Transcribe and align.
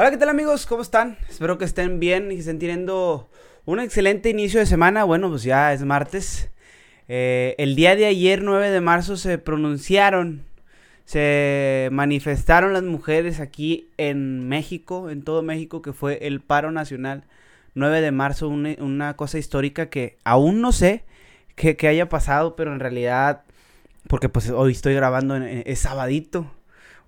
Hola, 0.00 0.10
¿qué 0.10 0.16
tal 0.16 0.30
amigos? 0.30 0.64
¿Cómo 0.64 0.80
están? 0.80 1.18
Espero 1.28 1.58
que 1.58 1.66
estén 1.66 2.00
bien 2.00 2.32
y 2.32 2.36
estén 2.36 2.58
teniendo 2.58 3.28
un 3.66 3.80
excelente 3.80 4.30
inicio 4.30 4.58
de 4.58 4.64
semana. 4.64 5.04
Bueno, 5.04 5.28
pues 5.28 5.42
ya 5.42 5.74
es 5.74 5.84
martes. 5.84 6.48
Eh, 7.06 7.54
el 7.58 7.76
día 7.76 7.94
de 7.96 8.06
ayer, 8.06 8.42
9 8.42 8.70
de 8.70 8.80
marzo, 8.80 9.18
se 9.18 9.36
pronunciaron, 9.36 10.46
se 11.04 11.90
manifestaron 11.92 12.72
las 12.72 12.82
mujeres 12.82 13.40
aquí 13.40 13.90
en 13.98 14.48
México, 14.48 15.10
en 15.10 15.22
todo 15.22 15.42
México, 15.42 15.82
que 15.82 15.92
fue 15.92 16.26
el 16.26 16.40
paro 16.40 16.72
nacional. 16.72 17.24
9 17.74 18.00
de 18.00 18.10
marzo, 18.10 18.48
una, 18.48 19.16
cosa 19.16 19.36
histórica 19.36 19.90
que 19.90 20.16
aún 20.24 20.62
no 20.62 20.72
sé 20.72 21.04
qué 21.56 21.76
haya 21.88 22.08
pasado, 22.08 22.56
pero 22.56 22.72
en 22.72 22.80
realidad, 22.80 23.42
porque 24.08 24.30
pues 24.30 24.48
hoy 24.48 24.72
estoy 24.72 24.94
grabando, 24.94 25.36
en, 25.36 25.62
es 25.66 25.80
sabadito, 25.80 26.50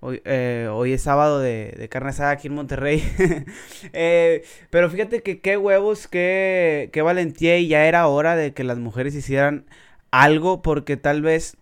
Hoy, 0.05 0.21
eh, 0.25 0.69
hoy 0.69 0.95
es 0.95 1.03
sábado 1.03 1.39
de, 1.39 1.77
de, 1.79 1.89
carne 1.89 2.11
asada 2.11 2.33
aquí 2.33 2.49
en 2.49 2.55
Monterrey. 2.55 3.01
Eh, 3.93 4.43
pero 4.71 4.91
fíjate 4.91 5.23
que 5.23 5.41
qué 5.41 5.57
huevos, 5.57 6.09
qué, 6.09 6.91
qué 6.93 7.03
valentía 7.03 7.59
y 7.59 7.69
ya 7.69 7.87
era 7.87 8.09
hora 8.09 8.35
de 8.35 8.53
que 8.53 8.65
las 8.65 8.79
mujeres 8.79 9.15
hicieran 9.15 9.65
algo 10.11 10.61
porque 10.61 10.97
tal 10.97 11.23
vez... 11.23 11.57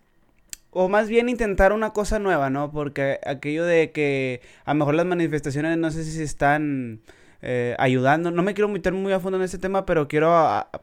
O 0.71 0.89
más 0.89 1.07
bien 1.07 1.29
intentar 1.29 1.71
una 1.71 1.93
cosa 1.93 2.17
nueva, 2.17 2.49
¿no? 2.49 2.71
Porque 2.71 3.19
aquello 3.25 3.63
de 3.63 3.91
que 3.91 4.41
a 4.65 4.73
lo 4.73 4.79
mejor 4.79 4.95
las 4.95 5.05
manifestaciones 5.05 5.77
no 5.77 5.91
sé 5.91 6.03
si 6.03 6.11
se 6.11 6.23
están 6.23 7.01
eh, 7.43 7.75
ayudando. 7.77 8.31
No 8.31 8.41
me 8.41 8.55
quiero 8.55 8.69
meter 8.69 8.93
muy 8.93 9.13
a 9.13 9.19
fondo 9.19 9.37
en 9.37 9.43
este 9.43 9.59
tema, 9.59 9.85
pero 9.85 10.07
quiero 10.07 10.33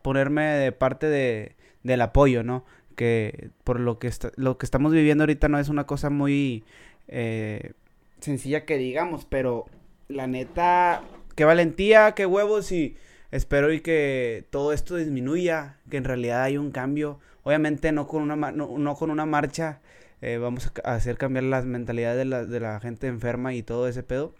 ponerme 0.02 0.44
de 0.44 0.70
parte 0.70 1.08
de, 1.08 1.56
del 1.82 2.02
apoyo, 2.02 2.44
¿no? 2.44 2.64
Que 2.94 3.50
por 3.64 3.80
lo 3.80 3.98
que, 3.98 4.10
lo 4.36 4.58
que 4.58 4.66
estamos 4.66 4.92
viviendo 4.92 5.22
ahorita 5.22 5.48
no 5.48 5.58
es 5.58 5.68
una 5.68 5.86
cosa 5.86 6.10
muy 6.10 6.64
eh, 7.08 7.72
sencilla 8.20 8.64
que 8.64 8.76
digamos, 8.76 9.24
pero 9.24 9.66
la 10.08 10.26
neta, 10.26 11.02
qué 11.34 11.44
valentía, 11.44 12.12
qué 12.12 12.26
huevos 12.26 12.72
y 12.72 12.96
espero 13.30 13.72
y 13.72 13.80
que 13.80 14.46
todo 14.50 14.72
esto 14.72 14.96
disminuya, 14.96 15.78
que 15.90 15.96
en 15.96 16.04
realidad 16.04 16.42
hay 16.42 16.56
un 16.56 16.70
cambio. 16.70 17.20
Obviamente 17.42 17.92
no 17.92 18.06
con 18.06 18.30
una, 18.30 18.52
no, 18.52 18.94
con 18.94 19.10
una 19.10 19.26
marcha 19.26 19.80
eh, 20.20 20.38
vamos 20.38 20.70
a 20.84 20.94
hacer 20.94 21.16
cambiar 21.16 21.44
las 21.44 21.64
mentalidades 21.64 22.18
de 22.18 22.24
la, 22.24 22.44
de 22.44 22.60
la, 22.60 22.80
gente 22.80 23.06
enferma 23.06 23.54
y 23.54 23.62
todo 23.62 23.88
ese 23.88 24.02
pedo. 24.02 24.34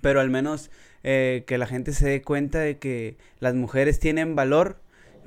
Pero 0.00 0.20
al 0.20 0.30
menos 0.30 0.70
eh, 1.04 1.44
que 1.46 1.58
la 1.58 1.66
gente 1.66 1.92
se 1.92 2.08
dé 2.08 2.22
cuenta 2.22 2.58
de 2.60 2.78
que 2.78 3.16
las 3.40 3.54
mujeres 3.54 4.00
tienen 4.00 4.34
valor 4.34 4.81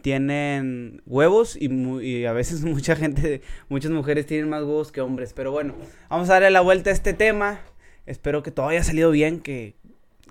tienen 0.05 1.01
huevos 1.07 1.57
y, 1.59 2.25
a 2.25 2.31
veces 2.31 2.61
mucha 2.63 2.95
gente, 2.95 3.41
muchas 3.69 3.89
mujeres 3.89 4.27
tienen 4.27 4.47
más 4.47 4.61
huevos 4.61 4.91
que 4.91 5.01
hombres. 5.01 5.33
Pero 5.33 5.51
bueno, 5.51 5.73
vamos 6.11 6.29
a 6.29 6.33
darle 6.33 6.51
la 6.51 6.61
vuelta 6.61 6.91
a 6.91 6.93
este 6.93 7.13
tema. 7.13 7.61
Espero 8.05 8.43
que 8.43 8.51
todo 8.51 8.67
haya 8.67 8.83
salido 8.83 9.09
bien, 9.09 9.39
que, 9.39 9.73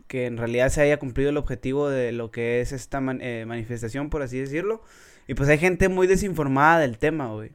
que 0.06 0.26
en 0.26 0.36
realidad 0.36 0.68
se 0.68 0.80
haya 0.80 1.00
cumplido 1.00 1.30
el 1.30 1.36
objetivo 1.38 1.88
de 1.88 2.12
lo 2.12 2.30
que 2.30 2.60
es 2.60 2.70
esta 2.70 3.02
eh, 3.18 3.46
manifestación, 3.48 4.10
por 4.10 4.22
así 4.22 4.38
decirlo. 4.38 4.80
Y 5.26 5.34
pues 5.34 5.48
hay 5.48 5.58
gente 5.58 5.88
muy 5.88 6.06
desinformada 6.06 6.78
del 6.78 6.96
tema, 6.96 7.32
güey. 7.32 7.50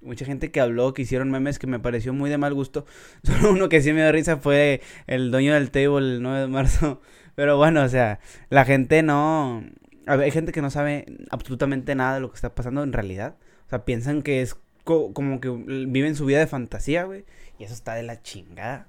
Mucha 0.00 0.24
gente 0.24 0.52
que 0.52 0.60
habló, 0.60 0.94
que 0.94 1.02
hicieron 1.02 1.28
memes 1.32 1.58
que 1.58 1.66
me 1.66 1.80
pareció 1.80 2.12
muy 2.12 2.30
de 2.30 2.38
mal 2.38 2.54
gusto. 2.54 2.86
Solo 3.24 3.50
uno 3.50 3.68
que 3.68 3.82
sí 3.82 3.92
me 3.92 4.02
dio 4.02 4.12
risa 4.12 4.36
fue 4.36 4.80
el 5.08 5.32
dueño 5.32 5.54
del 5.54 5.72
table 5.72 5.98
el 5.98 6.22
9 6.22 6.40
de 6.42 6.46
marzo. 6.46 7.00
Pero 7.34 7.56
bueno, 7.56 7.82
o 7.82 7.88
sea, 7.88 8.20
la 8.48 8.64
gente 8.64 9.02
no, 9.02 9.64
hay 10.06 10.30
gente 10.30 10.52
que 10.52 10.62
no 10.62 10.70
sabe 10.70 11.06
absolutamente 11.30 11.94
nada 11.94 12.14
de 12.14 12.20
lo 12.20 12.30
que 12.30 12.36
está 12.36 12.54
pasando 12.54 12.82
en 12.82 12.92
realidad. 12.92 13.36
O 13.66 13.70
sea, 13.70 13.84
piensan 13.84 14.22
que 14.22 14.42
es 14.42 14.56
como 14.84 15.40
que 15.40 15.48
viven 15.48 16.14
su 16.14 16.26
vida 16.26 16.38
de 16.38 16.46
fantasía, 16.46 17.04
güey. 17.04 17.24
Y 17.58 17.64
eso 17.64 17.74
está 17.74 17.94
de 17.94 18.02
la 18.02 18.22
chingada. 18.22 18.88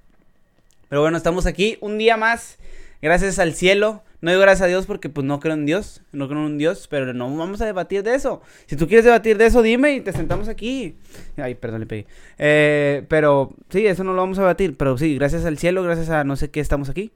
Pero 0.89 1.01
bueno, 1.01 1.17
estamos 1.17 1.45
aquí 1.45 1.77
un 1.81 1.97
día 1.97 2.17
más. 2.17 2.57
Gracias 3.01 3.39
al 3.39 3.53
cielo. 3.53 4.03
No 4.21 4.31
digo 4.31 4.41
gracias 4.41 4.63
a 4.63 4.67
Dios 4.67 4.85
porque 4.85 5.09
pues 5.09 5.25
no 5.25 5.39
creo 5.39 5.53
en 5.53 5.65
Dios. 5.65 6.01
No 6.11 6.27
creo 6.27 6.39
en 6.39 6.45
un 6.45 6.57
Dios. 6.57 6.87
Pero 6.89 7.13
no 7.13 7.35
vamos 7.35 7.61
a 7.61 7.65
debatir 7.65 8.03
de 8.03 8.15
eso. 8.15 8.41
Si 8.65 8.75
tú 8.75 8.87
quieres 8.87 9.05
debatir 9.05 9.37
de 9.37 9.45
eso, 9.45 9.61
dime 9.61 9.93
y 9.93 10.01
te 10.01 10.11
sentamos 10.11 10.47
aquí. 10.47 10.97
Ay, 11.37 11.55
perdón, 11.55 11.81
le 11.81 11.85
pegué. 11.85 12.07
Eh, 12.37 13.05
pero 13.07 13.53
sí, 13.69 13.85
eso 13.85 14.03
no 14.03 14.13
lo 14.13 14.21
vamos 14.21 14.37
a 14.39 14.41
debatir. 14.41 14.75
Pero 14.77 14.97
sí, 14.97 15.15
gracias 15.15 15.45
al 15.45 15.57
cielo, 15.57 15.83
gracias 15.83 16.09
a 16.09 16.23
no 16.23 16.35
sé 16.35 16.49
qué 16.49 16.59
estamos 16.59 16.89
aquí. 16.89 17.11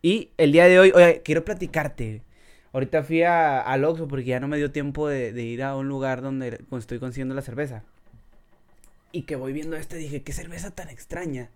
Y 0.00 0.30
el 0.36 0.52
día 0.52 0.66
de 0.66 0.80
hoy, 0.80 0.92
oye, 0.94 1.22
quiero 1.24 1.44
platicarte. 1.44 2.22
Ahorita 2.72 3.02
fui 3.02 3.22
a, 3.22 3.60
al 3.60 3.84
Oxxo 3.84 4.08
porque 4.08 4.24
ya 4.24 4.40
no 4.40 4.48
me 4.48 4.56
dio 4.56 4.72
tiempo 4.72 5.08
de, 5.08 5.30
ir 5.42 5.62
a 5.62 5.76
un 5.76 5.88
lugar 5.88 6.22
donde 6.22 6.60
estoy 6.78 6.98
consiguiendo 6.98 7.34
la 7.34 7.42
cerveza. 7.42 7.84
Y 9.12 9.22
que 9.22 9.36
voy 9.36 9.52
viendo 9.52 9.76
este, 9.76 9.96
dije, 9.96 10.22
qué 10.22 10.32
cerveza 10.32 10.70
tan 10.70 10.88
extraña. 10.88 11.50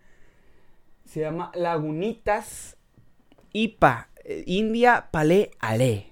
Se 1.06 1.20
llama 1.20 1.52
Lagunitas 1.54 2.76
IPA, 3.52 4.10
eh, 4.24 4.44
India 4.46 5.08
Palé 5.10 5.52
Ale. 5.58 6.06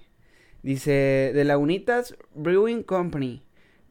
Dice, 0.63 1.31
de 1.35 1.43
Lagunitas 1.43 2.15
Brewing 2.33 2.81
Company. 2.81 3.43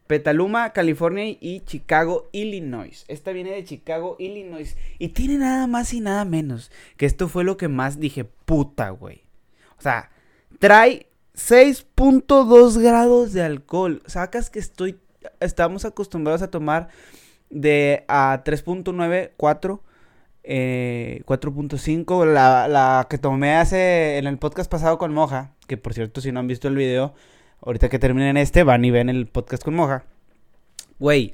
Petaluma, 0.07 0.71
California 0.73 1.25
y 1.25 1.61
Chicago, 1.61 2.29
Illinois. 2.33 3.05
Esta 3.07 3.31
viene 3.31 3.51
de 3.51 3.63
Chicago, 3.63 4.17
Illinois. 4.19 4.75
Y 4.99 5.09
tiene 5.09 5.37
nada 5.37 5.65
más 5.65 5.93
y 5.93 6.01
nada 6.01 6.25
menos. 6.25 6.71
Que 6.97 7.05
esto 7.05 7.29
fue 7.29 7.45
lo 7.45 7.55
que 7.55 7.69
más 7.69 7.99
dije, 7.99 8.25
puta, 8.25 8.89
güey. 8.89 9.23
O 9.79 9.81
sea, 9.81 10.11
Trae 10.59 11.07
6.2 11.35 12.79
grados 12.79 13.33
de 13.33 13.43
alcohol. 13.43 14.01
Sacas 14.05 14.49
que 14.49 14.59
estoy. 14.59 14.99
Estamos 15.39 15.85
acostumbrados 15.85 16.41
a 16.41 16.51
tomar 16.51 16.89
de 17.49 18.05
a 18.07 18.43
3.9, 18.43 19.31
4. 19.37 19.83
4.5, 20.47 22.25
la, 22.25 22.67
la, 22.67 23.07
que 23.09 23.17
tomé 23.17 23.55
hace 23.55 24.19
en 24.19 24.27
el 24.27 24.37
podcast 24.37 24.69
pasado 24.69 24.99
con 24.99 25.11
Moja, 25.11 25.55
que 25.65 25.75
por 25.75 25.95
cierto 25.95 26.21
si 26.21 26.31
no 26.31 26.39
han 26.39 26.45
visto 26.45 26.67
el 26.67 26.75
video, 26.75 27.15
ahorita 27.61 27.89
que 27.89 27.97
terminen 27.97 28.37
este, 28.37 28.63
van 28.63 28.85
y 28.85 28.91
ven 28.91 29.09
el 29.09 29.25
podcast 29.25 29.63
con 29.63 29.73
Moja. 29.73 30.05
Güey, 30.99 31.33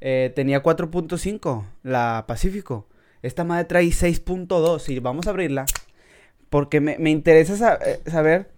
eh, 0.00 0.30
tenía 0.34 0.62
4.5, 0.62 1.64
la 1.82 2.24
Pacífico. 2.28 2.86
Esta 3.22 3.44
madre 3.44 3.64
trae 3.64 3.86
6.2 3.86 4.88
y 4.90 5.00
vamos 5.00 5.26
a 5.26 5.30
abrirla. 5.30 5.64
Porque 6.50 6.80
me, 6.80 7.10
interesa 7.10 7.78
eh, 7.84 8.00
saber. 8.06 8.50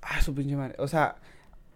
Ah, 0.00 0.22
su 0.22 0.34
pinche 0.34 0.56
madre. 0.56 0.74
O 0.78 0.88
sea, 0.88 1.16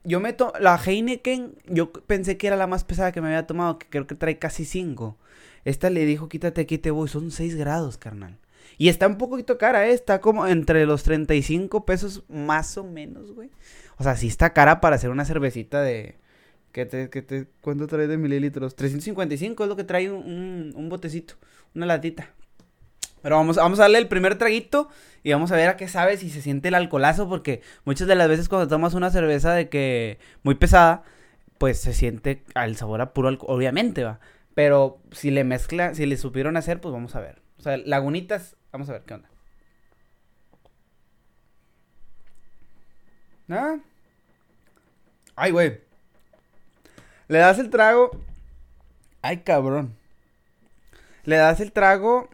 yo 0.04 0.20
me 0.20 0.32
tomo. 0.32 0.52
La 0.60 0.76
Heineken, 0.76 1.54
yo 1.66 1.92
pensé 1.92 2.36
que 2.36 2.46
era 2.46 2.56
la 2.56 2.66
más 2.66 2.84
pesada 2.84 3.12
que 3.12 3.20
me 3.20 3.28
había 3.28 3.46
tomado, 3.46 3.78
que 3.78 3.86
creo 3.88 4.06
que 4.06 4.14
trae 4.14 4.38
casi 4.38 4.64
5. 4.64 5.16
Esta 5.64 5.90
le 5.90 6.04
dijo, 6.06 6.28
quítate 6.28 6.62
aquí 6.62 6.78
te 6.78 6.90
voy. 6.90 7.08
Son 7.08 7.30
6 7.30 7.56
grados, 7.56 7.98
carnal. 7.98 8.38
Y 8.78 8.88
está 8.88 9.06
un 9.06 9.18
poquito 9.18 9.58
cara, 9.58 9.86
¿eh? 9.86 9.92
Está 9.92 10.20
como 10.20 10.46
entre 10.46 10.86
los 10.86 11.02
35 11.02 11.84
pesos 11.84 12.24
más 12.28 12.76
o 12.78 12.84
menos, 12.84 13.32
güey. 13.32 13.50
O 13.98 14.02
sea, 14.02 14.16
sí 14.16 14.28
está 14.28 14.52
cara 14.52 14.80
para 14.80 14.96
hacer 14.96 15.10
una 15.10 15.24
cervecita 15.24 15.82
de... 15.82 16.16
¿Qué 16.72 16.86
te, 16.86 17.10
qué 17.10 17.20
te, 17.20 17.46
¿Cuánto 17.60 17.86
trae 17.86 18.06
de 18.06 18.16
mililitros? 18.16 18.74
355 18.74 19.62
es 19.62 19.68
lo 19.68 19.76
que 19.76 19.84
trae 19.84 20.10
un, 20.10 20.72
un 20.74 20.88
botecito, 20.88 21.34
una 21.74 21.84
latita. 21.84 22.30
Pero 23.22 23.36
vamos, 23.36 23.56
vamos 23.56 23.78
a 23.78 23.82
darle 23.82 23.98
el 23.98 24.08
primer 24.08 24.36
traguito 24.36 24.88
y 25.22 25.32
vamos 25.32 25.52
a 25.52 25.56
ver 25.56 25.68
a 25.68 25.76
qué 25.76 25.88
sabe 25.88 26.16
si 26.16 26.28
se 26.28 26.42
siente 26.42 26.68
el 26.68 26.74
alcoholazo, 26.74 27.28
porque 27.28 27.62
muchas 27.84 28.08
de 28.08 28.16
las 28.16 28.28
veces 28.28 28.48
cuando 28.48 28.68
tomas 28.68 28.94
una 28.94 29.10
cerveza 29.10 29.54
de 29.54 29.68
que 29.68 30.18
muy 30.42 30.56
pesada, 30.56 31.04
pues 31.58 31.80
se 31.80 31.94
siente 31.94 32.42
al 32.54 32.76
sabor 32.76 33.00
a 33.00 33.12
puro 33.12 33.28
alcohol, 33.28 33.56
obviamente 33.56 34.02
va. 34.02 34.18
Pero 34.54 34.98
si 35.12 35.30
le 35.30 35.44
mezcla, 35.44 35.94
si 35.94 36.06
le 36.06 36.16
supieron 36.16 36.56
hacer, 36.56 36.80
pues 36.80 36.92
vamos 36.92 37.14
a 37.14 37.20
ver. 37.20 37.40
O 37.58 37.62
sea, 37.62 37.76
lagunitas, 37.76 38.56
vamos 38.72 38.88
a 38.88 38.92
ver 38.92 39.02
qué 39.02 39.14
onda. 39.14 39.28
¿Ah? 43.48 43.78
Ay, 45.36 45.52
güey. 45.52 45.80
Le 47.28 47.38
das 47.38 47.58
el 47.58 47.70
trago. 47.70 48.10
Ay, 49.22 49.38
cabrón. 49.38 49.96
Le 51.24 51.36
das 51.36 51.60
el 51.60 51.72
trago 51.72 52.28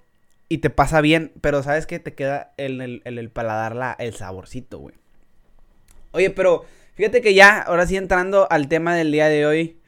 y 0.49 0.59
te 0.59 0.71
pasa 0.71 1.01
bien, 1.01 1.33
pero 1.41 1.63
sabes 1.63 1.87
que 1.87 1.99
te 1.99 2.15
queda 2.15 2.53
en 2.57 2.81
el, 2.81 3.31
paladar 3.31 3.77
la, 3.77 3.93
el 3.99 4.15
saborcito, 4.15 4.79
güey. 4.79 4.95
Oye, 6.13 6.31
pero 6.31 6.65
fíjate 6.95 7.21
que 7.21 7.35
ya, 7.35 7.61
ahora 7.61 7.87
sí 7.87 7.97
entrando 7.97 8.51
al 8.51 8.69
tema 8.69 8.95
del 8.95 9.13
día 9.13 9.29
de 9.29 9.47
hoy, 9.47 9.79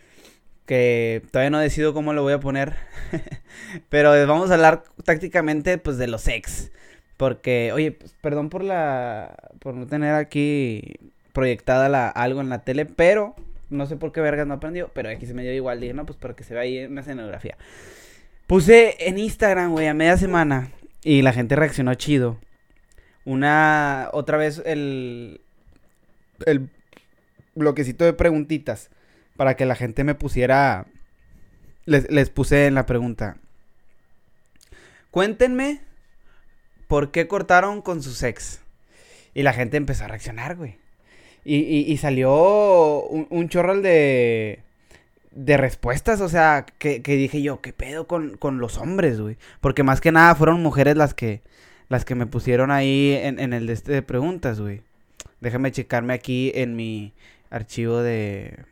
que 0.67 1.23
todavía 1.31 1.51
no 1.51 1.59
decido 1.59 1.95
cómo 1.95 2.13
lo 2.13 2.23
voy 2.23 2.35
a 2.35 2.41
poner, 2.41 2.75
pero 3.89 4.11
vamos 4.27 4.51
a 4.51 4.55
hablar 4.55 4.85
tácticamente 5.05 5.79
pues 5.79 5.97
de 5.97 6.07
los 6.07 6.29
ex. 6.29 6.71
Porque, 7.17 7.73
oye, 7.75 7.93
pues, 7.93 8.15
perdón 8.21 8.49
por 8.49 8.65
la, 8.65 9.51
por 9.59 9.75
no 9.75 9.87
tener 9.87 10.15
aquí 10.15 10.95
proyectada 11.33 11.89
la, 11.89 12.09
algo 12.09 12.41
en 12.41 12.49
la 12.49 12.65
tele, 12.65 12.87
pero 12.87 13.35
no 13.71 13.87
sé 13.87 13.97
por 13.97 14.13
qué 14.13 14.21
vergas 14.21 14.47
no 14.47 14.55
aprendió, 14.55 14.91
pero 14.93 15.09
aquí 15.09 15.27
se 15.27 15.35
me 15.35 15.43
dio 15.43 15.53
igual, 15.53 15.81
dije, 15.81 15.95
no, 15.95 16.05
pues 16.05 16.19
para 16.19 16.35
que 16.35 16.45
se 16.45 16.55
vea 16.55 16.63
ahí 16.65 16.85
una 16.85 17.01
escenografía. 17.01 17.57
Puse 18.51 18.97
en 18.99 19.17
Instagram, 19.17 19.71
güey, 19.71 19.87
a 19.87 19.95
media 19.95 20.17
semana. 20.17 20.73
Y 21.05 21.23
la 21.23 21.33
gente 21.33 21.55
reaccionó 21.55 21.95
chido. 21.95 22.41
Una. 23.25 24.09
Otra 24.13 24.39
vez 24.39 24.61
el. 24.67 25.41
El 26.47 26.69
bloquecito 27.55 28.05
de 28.05 28.13
preguntitas. 28.13 28.91
Para 29.37 29.55
que 29.55 29.67
la 29.67 29.77
gente 29.77 30.03
me 30.03 30.17
pusiera. 30.17 30.89
Les, 31.85 32.11
les 32.11 32.29
puse 32.29 32.67
en 32.67 32.75
la 32.75 32.87
pregunta. 32.87 33.37
Cuéntenme 35.13 35.83
¿por 36.89 37.13
qué 37.13 37.29
cortaron 37.29 37.83
con 37.83 38.03
su 38.03 38.27
ex? 38.27 38.63
Y 39.33 39.45
la 39.45 39.53
gente 39.53 39.77
empezó 39.77 40.07
a 40.07 40.09
reaccionar, 40.09 40.57
güey. 40.57 40.81
Y, 41.45 41.97
salió 41.99 43.05
un, 43.05 43.29
un 43.31 43.49
chorral 43.49 43.81
de, 43.81 44.65
de 45.33 45.57
respuestas, 45.57 46.21
o 46.21 46.29
sea, 46.29 46.67
que, 46.79 47.01
dije 47.01 47.43
yo, 47.43 47.61
¿qué 47.61 47.73
pedo 47.73 48.07
con, 48.07 48.59
los 48.59 48.79
hombres, 48.79 49.21
güey? 49.21 49.37
Porque 49.61 49.83
más 49.83 50.01
que 50.01 50.13
nada 50.13 50.35
fueron 50.35 50.63
mujeres 50.63 50.97
las 50.97 51.15
que, 51.15 51.43
las 51.89 52.05
que 52.05 52.15
me 52.15 52.27
pusieron 52.27 52.71
ahí 52.71 53.19
en, 53.23 53.39
en 53.39 53.53
el 53.53 53.67
de 53.67 53.73
este 53.73 53.93
de 53.93 54.03
preguntas, 54.03 54.61
güey. 54.61 54.83
Déjame 55.41 55.73
checarme 55.73 56.13
aquí 56.13 56.53
en 56.55 56.77
mi 56.77 57.13
archivo 57.51 58.03
de, 58.03 58.65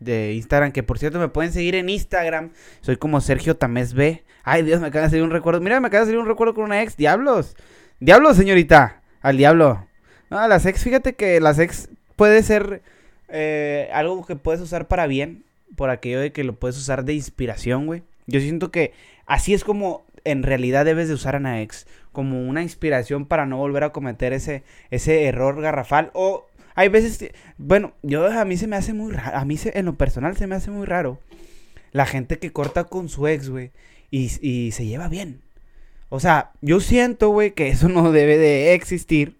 de 0.00 0.32
Instagram, 0.34 0.72
que 0.72 0.82
por 0.82 0.98
cierto 0.98 1.18
me 1.18 1.28
pueden 1.28 1.52
seguir 1.52 1.74
en 1.74 1.88
Instagram. 1.88 2.50
Soy 2.80 2.96
como 2.96 3.20
Sergio 3.20 3.56
Tamés 3.56 3.94
B. 3.94 4.24
Ay, 4.42 4.62
Dios, 4.62 4.80
me 4.80 4.88
acaba 4.88 5.04
de 5.04 5.10
salir 5.10 5.24
un 5.24 5.30
recuerdo. 5.30 5.60
Mira, 5.60 5.78
me 5.80 5.86
acaba 5.86 6.00
de 6.00 6.06
salir 6.06 6.20
un 6.20 6.26
recuerdo 6.26 6.54
con 6.54 6.64
una 6.64 6.82
ex. 6.82 6.96
Diablos. 6.96 7.56
Diablos, 8.00 8.36
señorita. 8.36 9.02
Al 9.20 9.36
diablo. 9.36 9.86
No, 10.30 10.46
las 10.48 10.64
ex, 10.64 10.82
fíjate 10.82 11.14
que 11.14 11.40
las 11.40 11.58
ex 11.58 11.90
puede 12.16 12.42
ser 12.42 12.82
eh, 13.28 13.90
algo 13.92 14.24
que 14.24 14.36
puedes 14.36 14.60
usar 14.60 14.88
para 14.88 15.06
bien. 15.06 15.44
Por 15.76 15.90
aquello 15.90 16.20
de 16.20 16.32
que 16.32 16.44
lo 16.44 16.54
puedes 16.54 16.76
usar 16.76 17.04
de 17.04 17.14
inspiración, 17.14 17.86
güey. 17.86 18.02
Yo 18.26 18.40
siento 18.40 18.70
que 18.70 18.92
así 19.26 19.54
es 19.54 19.64
como 19.64 20.04
en 20.24 20.42
realidad 20.42 20.84
debes 20.84 21.08
de 21.08 21.14
usar 21.14 21.34
a 21.34 21.38
una 21.38 21.62
ex. 21.62 21.86
Como 22.12 22.46
una 22.48 22.62
inspiración 22.62 23.26
para 23.26 23.46
no 23.46 23.56
volver 23.56 23.84
a 23.84 23.92
cometer 23.92 24.32
ese, 24.32 24.62
ese 24.90 25.24
error 25.24 25.60
garrafal. 25.60 26.10
O 26.14 26.46
hay 26.74 26.88
veces, 26.88 27.30
bueno, 27.58 27.92
yo 28.02 28.26
a 28.26 28.44
mí 28.44 28.56
se 28.56 28.66
me 28.66 28.76
hace 28.76 28.92
muy 28.92 29.12
raro. 29.12 29.36
A 29.36 29.44
mí 29.44 29.56
en 29.62 29.84
lo 29.84 29.96
personal 29.96 30.36
se 30.36 30.46
me 30.46 30.54
hace 30.54 30.70
muy 30.70 30.86
raro. 30.86 31.18
La 31.92 32.06
gente 32.06 32.38
que 32.38 32.52
corta 32.52 32.84
con 32.84 33.08
su 33.08 33.26
ex, 33.26 33.48
güey. 33.48 33.70
Y, 34.10 34.30
y 34.46 34.72
se 34.72 34.86
lleva 34.86 35.08
bien. 35.08 35.40
O 36.08 36.20
sea, 36.20 36.50
yo 36.60 36.80
siento, 36.80 37.30
güey, 37.30 37.52
que 37.52 37.68
eso 37.68 37.88
no 37.88 38.12
debe 38.12 38.36
de 38.38 38.74
existir. 38.74 39.36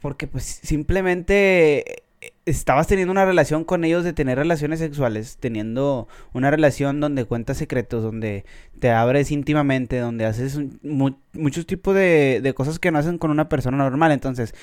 Porque 0.00 0.26
pues 0.26 0.44
simplemente 0.44 2.02
estabas 2.48 2.86
teniendo 2.86 3.12
una 3.12 3.24
relación 3.24 3.64
con 3.64 3.84
ellos 3.84 4.04
de 4.04 4.12
tener 4.12 4.38
relaciones 4.38 4.78
sexuales, 4.78 5.36
teniendo 5.38 6.08
una 6.32 6.50
relación 6.50 7.00
donde 7.00 7.24
cuentas 7.24 7.58
secretos, 7.58 8.02
donde 8.02 8.44
te 8.80 8.90
abres 8.90 9.30
íntimamente, 9.30 9.98
donde 9.98 10.24
haces 10.24 10.58
muchos 11.32 11.66
tipos 11.66 11.94
de, 11.94 12.52
cosas 12.56 12.78
que 12.78 12.90
no 12.90 12.98
hacen 12.98 13.18
con 13.18 13.30
una 13.30 13.48
persona 13.48 13.76
normal. 13.76 14.12
Entonces, 14.12 14.54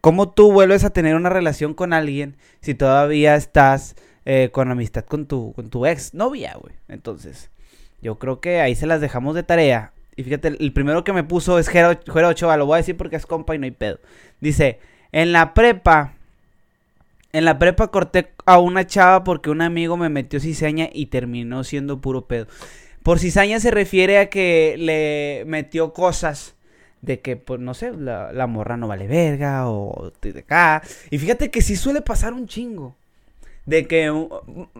¿cómo 0.00 0.30
tú 0.30 0.52
vuelves 0.52 0.84
a 0.84 0.90
tener 0.90 1.16
una 1.16 1.28
relación 1.28 1.74
con 1.74 1.92
alguien 1.92 2.36
si 2.60 2.74
todavía 2.74 3.36
estás 3.36 3.96
eh, 4.24 4.50
con 4.52 4.70
amistad 4.70 5.04
con 5.04 5.26
tu, 5.26 5.52
con 5.52 5.68
tu 5.68 5.86
ex 5.86 6.14
novia, 6.14 6.56
güey? 6.60 6.74
Entonces, 6.88 7.50
yo 8.00 8.18
creo 8.18 8.40
que 8.40 8.60
ahí 8.60 8.74
se 8.74 8.86
las 8.86 9.00
dejamos 9.00 9.34
de 9.34 9.42
tarea. 9.42 9.92
Y 10.16 10.22
fíjate, 10.22 10.48
el 10.48 10.72
primero 10.72 11.04
que 11.04 11.12
me 11.12 11.24
puso 11.24 11.58
es 11.58 11.68
Jero, 11.68 11.98
Ochoa, 12.28 12.56
lo 12.56 12.66
voy 12.66 12.74
a 12.74 12.78
decir 12.78 12.96
porque 12.96 13.16
es 13.16 13.26
compa 13.26 13.54
y 13.54 13.58
no 13.58 13.64
hay 13.64 13.72
pedo. 13.72 13.98
Dice, 14.40 14.78
en 15.10 15.32
la 15.32 15.54
prepa, 15.54 16.14
en 17.34 17.44
la 17.44 17.58
prepa 17.58 17.88
corté 17.88 18.30
a 18.46 18.60
una 18.60 18.86
chava 18.86 19.24
porque 19.24 19.50
un 19.50 19.60
amigo 19.60 19.96
me 19.96 20.08
metió 20.08 20.38
cizaña 20.38 20.88
y 20.92 21.06
terminó 21.06 21.64
siendo 21.64 22.00
puro 22.00 22.26
pedo. 22.26 22.46
Por 23.02 23.18
cizaña 23.18 23.58
se 23.58 23.72
refiere 23.72 24.18
a 24.18 24.30
que 24.30 24.76
le 24.78 25.42
metió 25.46 25.92
cosas 25.92 26.54
de 27.02 27.18
que, 27.20 27.36
pues, 27.36 27.58
no 27.58 27.74
sé, 27.74 27.92
la, 27.92 28.46
morra 28.46 28.76
no 28.76 28.86
vale 28.86 29.08
verga 29.08 29.68
o 29.68 30.12
de 30.22 30.38
acá. 30.38 30.82
Y 31.10 31.18
fíjate 31.18 31.50
que 31.50 31.60
sí 31.60 31.74
suele 31.74 32.02
pasar 32.02 32.34
un 32.34 32.46
chingo. 32.46 32.94
De 33.66 33.86
que 33.88 34.04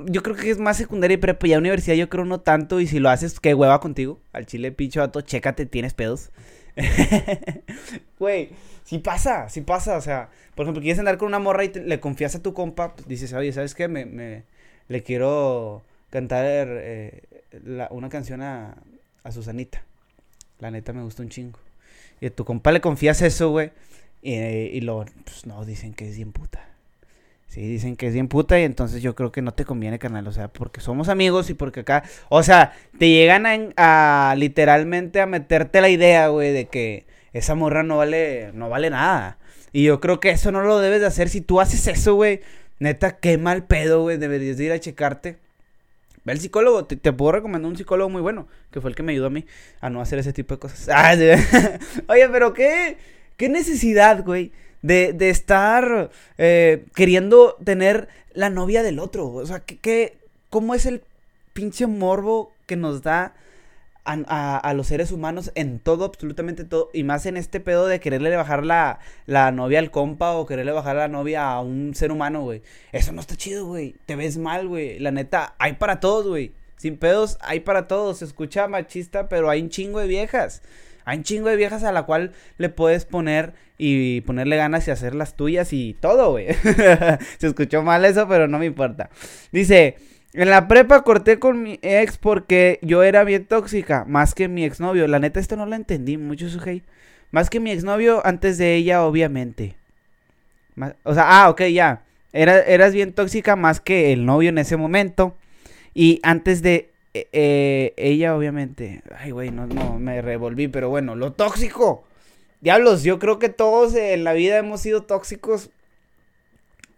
yo 0.07 0.23
creo 0.23 0.37
que 0.37 0.51
es 0.51 0.59
más 0.59 0.77
secundaria 0.77 1.17
y 1.17 1.19
prepa. 1.19 1.49
Ya 1.49 1.59
universidad 1.59 1.97
yo 1.97 2.09
creo 2.09 2.25
no 2.25 2.41
tanto. 2.41 2.81
Y 2.81 2.87
si 2.87 3.01
lo 3.01 3.11
haces, 3.11 3.41
qué 3.41 3.53
hueva 3.53 3.81
contigo. 3.81 4.21
Al 4.33 4.47
chile 4.47 4.71
pincho 4.71 5.01
vato, 5.01 5.23
chécate, 5.23 5.67
tienes 5.67 5.93
pedos. 5.93 6.31
Güey, 8.19 8.51
sí 8.85 8.99
pasa, 8.99 9.49
sí 9.49 9.61
pasa. 9.61 9.97
O 9.97 10.01
sea, 10.01 10.31
por 10.55 10.65
ejemplo, 10.65 10.83
quieres 10.83 10.99
andar 10.99 11.19
con 11.19 11.29
una 11.29 11.39
morra 11.39 11.65
y 11.65 11.73
le 11.73 12.01
confías 12.01 12.35
a 12.35 12.43
tu 12.43 12.55
compa. 12.55 12.95
Pues 12.95 13.09
dices, 13.09 13.33
oye, 13.33 13.53
¿sabes 13.53 13.75
qué? 13.75 13.89
Me, 13.89 14.07
me 14.07 14.45
le 14.89 15.03
quiero 15.03 15.83
cantar 16.11 16.69
eh, 16.71 17.23
una 17.91 18.09
canción 18.09 18.43
a, 18.43 18.77
a 19.23 19.33
Susanita. 19.33 19.83
La 20.59 20.71
neta 20.71 20.93
me 20.93 21.03
gusta 21.03 21.23
un 21.23 21.29
chingo. 21.29 21.59
Y 22.21 22.27
a 22.27 22.31
tu 22.31 22.45
compa 22.45 22.73
le 22.73 22.81
confías 22.81 23.23
eso, 23.23 23.51
güey. 23.51 23.73
Y, 24.23 24.35
y 24.35 24.81
lo, 24.81 25.05
pues 25.25 25.47
no, 25.47 25.65
dicen 25.65 25.95
que 25.95 26.09
es 26.09 26.17
bien 26.17 26.33
puta. 26.33 26.74
Sí, 27.55 27.61
dicen 27.61 27.95
que 27.95 28.09
es 28.09 28.13
bien 28.13 28.27
puta 28.27 28.59
y 28.59 28.65
entonces 28.65 29.01
yo 29.01 29.15
creo 29.15 29.31
que 29.31 29.41
no 29.41 29.55
te 29.55 29.65
conviene, 29.65 30.01
carnal. 30.01 30.27
O 30.27 30.33
sea, 30.33 30.49
porque 30.49 30.81
somos 30.81 31.09
amigos 31.09 31.51
y 31.51 31.55
porque 31.55 31.81
acá... 31.81 32.03
O 32.29 32.43
sea, 32.43 32.73
te 32.99 33.09
llegan 33.09 33.45
a, 33.77 34.35
literalmente 34.37 35.21
a 35.21 35.27
meterte 35.27 35.81
la 35.81 35.89
idea, 35.89 36.27
güey, 36.27 36.53
de 36.53 36.67
que 36.67 37.07
esa 37.33 37.55
morra 37.55 37.85
no 37.85 37.99
vale, 37.99 38.51
no 38.55 38.69
vale 38.71 38.91
nada. 38.91 39.39
Y 39.73 39.85
yo 39.85 40.01
creo 40.01 40.19
que 40.19 40.31
eso 40.31 40.51
no 40.51 40.63
lo 40.63 40.81
debes 40.81 41.01
de 41.01 41.07
hacer. 41.07 41.29
Si 41.29 41.43
tú 41.43 41.61
haces 41.61 41.87
eso, 41.87 42.17
güey, 42.17 42.41
neta, 42.81 43.19
qué 43.19 43.39
mal 43.39 43.67
pedo, 43.67 44.03
güey. 44.03 44.17
Deberías 44.17 44.57
de 44.57 44.65
ir 44.65 44.73
a 44.73 44.81
checarte. 44.81 45.37
Ve 46.25 46.33
al 46.33 46.41
psicólogo, 46.41 46.87
te, 46.87 47.13
puedo 47.13 47.31
recomendar 47.31 47.71
un 47.71 47.77
psicólogo 47.77 48.11
muy 48.11 48.21
bueno, 48.21 48.49
que 48.73 48.81
fue 48.81 48.91
el 48.91 48.97
que 48.97 49.05
me 49.05 49.13
ayudó 49.13 49.27
a 49.27 49.31
mí 49.31 49.47
a 49.81 49.91
no 49.91 50.01
hacer 50.01 50.19
ese 50.19 50.33
tipo 50.33 50.55
de 50.55 50.59
cosas. 50.59 50.89
Ah, 50.93 51.15
Oye, 52.09 52.29
pero 52.31 52.53
qué, 52.53 52.97
qué 53.37 53.49
necesidad, 53.49 54.25
güey 54.25 54.51
de, 54.85 55.15
de 55.15 55.31
estar 55.31 56.11
eh, 56.37 56.85
queriendo 56.95 57.57
tener 57.65 58.09
la 58.35 58.51
novia 58.51 58.83
del 58.83 58.99
otro. 58.99 59.29
O 59.29 59.47
sea, 59.47 59.61
¿qué, 59.61 60.19
cómo 60.51 60.75
es 60.75 60.85
el 60.85 61.03
pinche 61.55 61.87
morbo 61.87 62.53
que 62.67 62.77
nos 62.77 63.03
da 63.03 63.33
a, 64.05 64.59
a, 64.59 64.75
los 64.75 64.89
seres 64.89 65.11
humanos 65.11 65.51
en 65.55 65.79
todo, 65.79 66.05
absolutamente 66.05 66.65
todo, 66.65 66.91
y 66.93 67.05
más 67.05 67.25
en 67.25 67.39
este 67.39 67.61
pedo 67.61 67.87
de 67.87 67.99
quererle 68.01 68.37
bajar 68.37 68.67
la, 68.67 68.99
la 69.25 69.51
novia 69.53 69.79
al 69.79 69.91
compa 69.91 70.33
o 70.33 70.45
quererle 70.45 70.73
bajar 70.73 70.97
la 70.97 71.09
novia 71.09 71.51
a 71.51 71.63
un 71.63 71.95
ser 71.95 72.13
humano, 72.13 72.43
güey. 72.43 72.61
Eso 72.93 73.13
no 73.13 73.23
está 73.23 73.37
chido, 73.37 73.65
güey. 73.65 73.95
Te 74.05 74.17
ves 74.17 74.37
mal, 74.37 74.69
güey. 74.69 74.99
La 74.99 75.13
neta, 75.13 75.55
hay 75.59 75.75
para 75.75 76.01
todos, 76.01 76.27
güey. 76.27 76.53
Sin 76.77 76.99
pedos, 76.99 77.39
hay 77.41 77.61
para 77.61 77.89
todos. 77.89 78.19
Se 78.19 78.27
escucha 78.27 78.69
machista, 78.69 79.31
pero 79.31 79.49
hay 79.49 79.63
un 79.63 79.71
chingo 79.71 80.01
de 80.01 80.09
viejas. 80.09 80.61
Hay 81.05 81.19
un 81.19 81.25
chingo 81.25 81.49
de 81.49 81.57
viejas 81.57 81.85
a 81.85 81.93
la 81.93 82.05
cual 82.05 82.33
le 82.59 82.69
puedes 82.69 83.05
poner 83.05 83.53
y 83.77 84.23
ponerle 84.23 84.57
ganas 84.57 84.87
y 84.89 84.91
hacer 84.91 85.15
las 85.15 85.37
tuyas 85.37 85.73
y 85.73 85.95
todo, 86.01 86.31
güey. 86.31 86.49
Se 87.39 87.47
escuchó 87.47 87.83
mal 87.83 88.05
eso, 88.05 88.27
pero 88.29 88.49
no 88.49 88.59
me 88.59 88.67
importa. 88.67 89.11
Dice, 89.53 89.97
en 90.33 90.51
la 90.51 90.67
prepa 90.67 91.03
corté 91.03 91.39
con 91.39 91.63
mi 91.63 91.79
ex 91.83 92.19
porque 92.19 92.79
yo 92.83 93.03
era 93.03 93.25
bien 93.25 93.45
tóxica, 93.45 94.05
más 94.07 94.35
que 94.35 94.49
mi 94.49 94.65
exnovio. 94.65 95.07
La 95.07 95.19
neta, 95.19 95.41
esto 95.41 95.57
no 95.57 95.67
lo 95.67 95.77
entendí 95.77 96.17
mucho, 96.17 96.49
Sujei. 96.49 96.83
Más 97.31 97.51
que 97.51 97.61
mi 97.61 97.71
exnovio 97.71 98.25
antes 98.25 98.59
de 98.59 98.75
ella, 98.75 99.05
obviamente. 99.05 99.77
o 101.03 101.15
sea, 101.15 101.25
ah, 101.27 101.51
ok, 101.51 101.63
ya. 101.65 102.03
Era, 102.33 102.61
eras 102.61 102.93
bien 102.93 103.13
tóxica 103.13 103.55
más 103.55 103.81
que 103.81 104.13
el 104.13 104.25
novio 104.25 104.49
en 104.49 104.59
ese 104.59 104.77
momento. 104.77 105.37
Y 105.95 106.21
antes 106.23 106.63
de 106.63 106.94
eh, 107.15 107.29
eh, 107.33 107.95
ella, 107.97 108.37
obviamente. 108.37 109.03
Ay, 109.17 109.31
güey, 109.31 109.51
no, 109.51 109.67
no, 109.67 109.99
me 109.99 110.21
revolví, 110.21 110.69
pero 110.69 110.89
bueno, 110.89 111.15
lo 111.15 111.33
tóxico. 111.33 112.05
Diablos, 112.61 113.05
yo 113.05 113.19
creo 113.19 113.39
que 113.39 113.49
todos 113.49 113.95
en 113.95 114.25
la 114.25 114.33
vida 114.33 114.59
hemos 114.59 114.81
sido 114.81 115.05
tóxicos. 115.05 115.71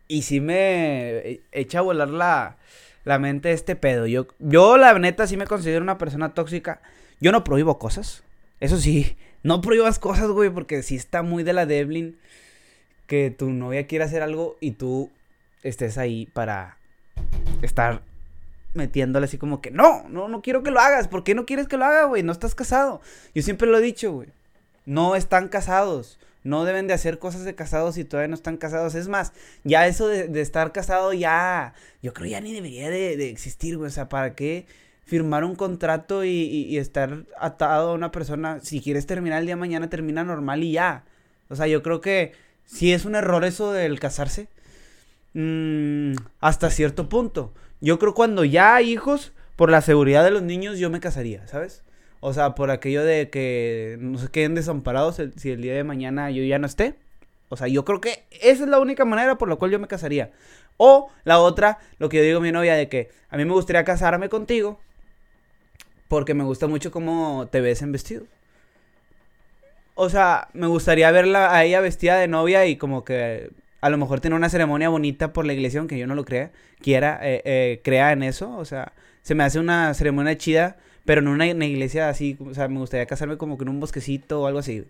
Y 0.08 0.22
sí 0.22 0.40
me 0.40 1.40
echa 1.52 1.80
a 1.80 1.82
volar 1.82 2.08
la, 2.08 2.56
la 3.04 3.18
mente 3.18 3.52
este 3.52 3.76
pedo. 3.76 4.06
Yo, 4.06 4.26
yo, 4.38 4.78
la 4.78 4.98
neta, 4.98 5.26
sí 5.26 5.36
me 5.36 5.46
considero 5.46 5.82
una 5.82 5.98
persona 5.98 6.32
tóxica. 6.32 6.80
Yo 7.20 7.32
no 7.32 7.44
prohíbo 7.44 7.78
cosas. 7.78 8.22
Eso 8.60 8.78
sí, 8.78 9.16
no 9.42 9.60
prohíbas 9.60 9.98
cosas, 9.98 10.28
güey, 10.30 10.48
porque 10.50 10.82
sí 10.82 10.96
está 10.96 11.22
muy 11.22 11.42
de 11.42 11.52
la 11.52 11.66
Devlin 11.66 12.18
que 13.06 13.30
tu 13.30 13.50
novia 13.50 13.86
quiera 13.86 14.06
hacer 14.06 14.22
algo 14.22 14.56
y 14.60 14.72
tú 14.72 15.10
estés 15.62 15.98
ahí 15.98 16.26
para 16.32 16.78
estar 17.62 18.02
metiéndole 18.76 19.26
así 19.26 19.38
como 19.38 19.60
que, 19.60 19.70
no, 19.70 20.08
no, 20.08 20.28
no 20.28 20.42
quiero 20.42 20.62
que 20.62 20.70
lo 20.70 20.80
hagas. 20.80 21.08
¿Por 21.08 21.24
qué 21.24 21.34
no 21.34 21.46
quieres 21.46 21.68
que 21.68 21.76
lo 21.76 21.84
haga, 21.84 22.04
güey? 22.04 22.22
No 22.22 22.32
estás 22.32 22.54
casado. 22.54 23.00
Yo 23.34 23.42
siempre 23.42 23.68
lo 23.68 23.78
he 23.78 23.82
dicho, 23.82 24.12
güey. 24.12 24.28
No 24.84 25.16
están 25.16 25.48
casados. 25.48 26.18
No 26.44 26.64
deben 26.64 26.86
de 26.86 26.94
hacer 26.94 27.18
cosas 27.18 27.44
de 27.44 27.56
casados 27.56 27.96
si 27.96 28.04
todavía 28.04 28.28
no 28.28 28.36
están 28.36 28.56
casados. 28.56 28.94
Es 28.94 29.08
más, 29.08 29.32
ya 29.64 29.88
eso 29.88 30.06
de, 30.06 30.40
estar 30.40 30.70
casado 30.70 31.12
ya, 31.12 31.74
yo 32.02 32.14
creo 32.14 32.30
ya 32.30 32.40
ni 32.40 32.54
debería 32.54 32.88
de, 32.88 33.28
existir, 33.28 33.76
güey. 33.76 33.88
O 33.88 33.90
sea, 33.90 34.08
¿para 34.08 34.34
qué 34.36 34.66
firmar 35.04 35.44
un 35.44 35.56
contrato 35.56 36.24
y, 36.24 36.78
estar 36.78 37.24
atado 37.40 37.90
a 37.90 37.94
una 37.94 38.12
persona? 38.12 38.60
Si 38.62 38.80
quieres 38.80 39.06
terminar 39.06 39.40
el 39.40 39.46
día 39.46 39.56
de 39.56 39.60
mañana, 39.60 39.90
termina 39.90 40.22
normal 40.22 40.62
y 40.62 40.72
ya. 40.72 41.04
O 41.48 41.56
sea, 41.56 41.66
yo 41.66 41.82
creo 41.82 42.00
que 42.00 42.32
si 42.64 42.92
es 42.92 43.04
un 43.04 43.16
error 43.16 43.44
eso 43.44 43.72
del 43.72 43.98
casarse. 43.98 44.48
Mm, 45.34 46.14
hasta 46.40 46.70
cierto 46.70 47.08
punto. 47.08 47.52
Yo 47.80 47.98
creo 47.98 48.14
cuando 48.14 48.44
ya 48.44 48.76
hay 48.76 48.92
hijos, 48.92 49.32
por 49.56 49.70
la 49.70 49.80
seguridad 49.80 50.24
de 50.24 50.30
los 50.30 50.42
niños, 50.42 50.78
yo 50.78 50.90
me 50.90 51.00
casaría, 51.00 51.46
¿sabes? 51.46 51.82
O 52.20 52.32
sea, 52.32 52.54
por 52.54 52.70
aquello 52.70 53.04
de 53.04 53.30
que 53.30 53.96
no 54.00 54.18
se 54.18 54.28
queden 54.28 54.54
desamparados 54.54 55.20
si 55.36 55.50
el 55.50 55.62
día 55.62 55.74
de 55.74 55.84
mañana 55.84 56.30
yo 56.30 56.42
ya 56.42 56.58
no 56.58 56.66
esté. 56.66 56.94
O 57.48 57.56
sea, 57.56 57.68
yo 57.68 57.84
creo 57.84 58.00
que 58.00 58.24
esa 58.30 58.64
es 58.64 58.68
la 58.68 58.80
única 58.80 59.04
manera 59.04 59.38
por 59.38 59.48
la 59.48 59.56
cual 59.56 59.70
yo 59.70 59.78
me 59.78 59.86
casaría. 59.88 60.32
O 60.76 61.10
la 61.24 61.38
otra, 61.38 61.78
lo 61.98 62.08
que 62.08 62.18
yo 62.18 62.22
digo 62.24 62.38
a 62.38 62.42
mi 62.42 62.52
novia, 62.52 62.74
de 62.74 62.88
que 62.88 63.10
a 63.30 63.36
mí 63.36 63.44
me 63.44 63.52
gustaría 63.52 63.84
casarme 63.84 64.28
contigo 64.28 64.78
porque 66.08 66.34
me 66.34 66.44
gusta 66.44 66.66
mucho 66.66 66.90
cómo 66.90 67.48
te 67.50 67.60
ves 67.60 67.82
en 67.82 67.92
vestido. 67.92 68.24
o 69.94 70.10
sea, 70.10 70.48
me 70.52 70.66
gustaría 70.66 71.10
verla 71.10 71.54
a 71.54 71.64
ella 71.64 71.80
vestida 71.80 72.16
de 72.18 72.28
novia 72.28 72.66
y 72.66 72.76
como 72.76 73.04
que 73.04 73.50
a 73.80 73.90
lo 73.90 73.98
mejor 73.98 74.20
tener 74.20 74.36
una 74.36 74.48
ceremonia 74.48 74.88
bonita 74.88 75.32
por 75.32 75.46
la 75.46 75.52
iglesia, 75.52 75.80
aunque 75.80 75.98
yo 75.98 76.06
no 76.06 76.14
lo 76.14 76.24
crea, 76.24 76.50
quiera, 76.80 77.20
eh, 77.22 77.42
eh, 77.44 77.80
crea 77.84 78.12
en 78.12 78.22
eso. 78.22 78.56
O 78.56 78.64
sea, 78.64 78.92
se 79.22 79.34
me 79.34 79.44
hace 79.44 79.58
una 79.58 79.92
ceremonia 79.94 80.36
chida, 80.36 80.76
pero 81.04 81.20
una, 81.20 81.44
una 81.46 81.66
iglesia 81.66 82.08
así, 82.08 82.36
o 82.40 82.54
sea, 82.54 82.68
me 82.68 82.78
gustaría 82.78 83.06
casarme 83.06 83.36
como 83.36 83.58
que 83.58 83.64
en 83.64 83.70
un 83.70 83.80
bosquecito 83.80 84.42
o 84.42 84.46
algo 84.46 84.58
así. 84.58 84.84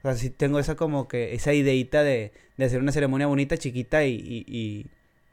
O 0.00 0.02
sea, 0.02 0.14
sí 0.14 0.30
tengo 0.30 0.58
esa 0.58 0.76
como 0.76 1.08
que, 1.08 1.34
esa 1.34 1.52
ideita 1.52 2.02
de, 2.02 2.32
de 2.56 2.64
hacer 2.64 2.80
una 2.80 2.92
ceremonia 2.92 3.26
bonita, 3.26 3.56
chiquita 3.56 4.04
y, 4.04 4.44
y, 4.46 4.86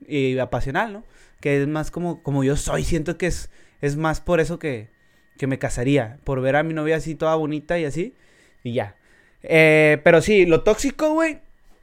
y, 0.07 0.39
apasional, 0.39 0.93
¿no? 0.93 1.03
Que 1.41 1.61
es 1.61 1.67
más 1.67 1.91
como, 1.91 2.23
como 2.23 2.43
yo 2.43 2.55
soy, 2.55 2.83
siento 2.83 3.17
que 3.17 3.27
es, 3.27 3.49
es 3.81 3.97
más 3.97 4.21
por 4.21 4.39
eso 4.39 4.59
que, 4.59 4.87
que 5.37 5.47
me 5.47 5.59
casaría, 5.59 6.17
por 6.23 6.41
ver 6.41 6.55
a 6.55 6.63
mi 6.63 6.73
novia 6.73 6.97
así 6.97 7.15
toda 7.15 7.35
bonita 7.35 7.77
y 7.79 7.85
así, 7.85 8.15
y 8.63 8.73
ya. 8.73 8.95
Eh, 9.43 9.99
pero 10.03 10.21
sí, 10.21 10.45
lo 10.45 10.63
tóxico, 10.63 11.13
güey, 11.13 11.39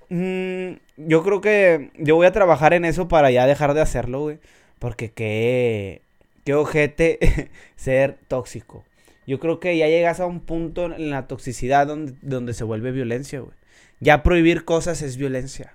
mm, 0.08 0.72
yo 1.07 1.23
creo 1.23 1.40
que 1.40 1.90
yo 1.99 2.16
voy 2.16 2.26
a 2.26 2.33
trabajar 2.33 2.73
en 2.73 2.85
eso 2.85 3.09
para 3.09 3.30
ya 3.30 3.47
dejar 3.47 3.75
de 3.75 3.80
hacerlo, 3.80 4.21
güey, 4.21 4.38
porque 4.78 5.11
qué, 5.11 6.02
qué 6.45 6.54
ojete 6.54 7.50
ser 7.76 8.19
tóxico. 8.28 8.85
Yo 9.26 9.38
creo 9.38 9.61
que 9.61 9.76
ya 9.76 9.87
llegas 9.87 10.21
a 10.21 10.26
un 10.26 10.40
punto 10.40 10.87
en 10.87 11.11
la 11.11 11.26
toxicidad 11.26 11.87
donde, 11.87 12.14
donde 12.23 12.54
se 12.54 12.64
vuelve 12.64 12.90
violencia, 12.90 13.40
güey. 13.40 13.54
Ya 14.00 14.23
prohibir 14.23 14.64
cosas 14.64 15.02
es 15.02 15.16
violencia. 15.16 15.75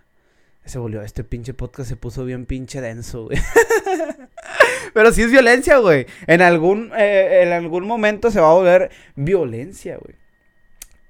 Se 0.65 0.79
volvió, 0.79 1.03
este 1.03 1.23
pinche 1.23 1.53
podcast 1.53 1.87
se 1.87 1.95
puso 1.95 2.25
bien 2.25 2.47
pinche 2.47 2.81
denso, 2.81 3.25
güey. 3.25 3.37
Pero 4.93 5.11
sí 5.11 5.21
es 5.21 5.31
violencia, 5.31 5.77
güey. 5.77 6.07
En 6.25 6.41
algún, 6.41 6.91
eh, 6.97 7.43
en 7.43 7.53
algún 7.53 7.85
momento 7.85 8.31
se 8.31 8.41
va 8.41 8.49
a 8.49 8.53
volver 8.53 8.89
violencia, 9.15 9.97
güey. 9.97 10.15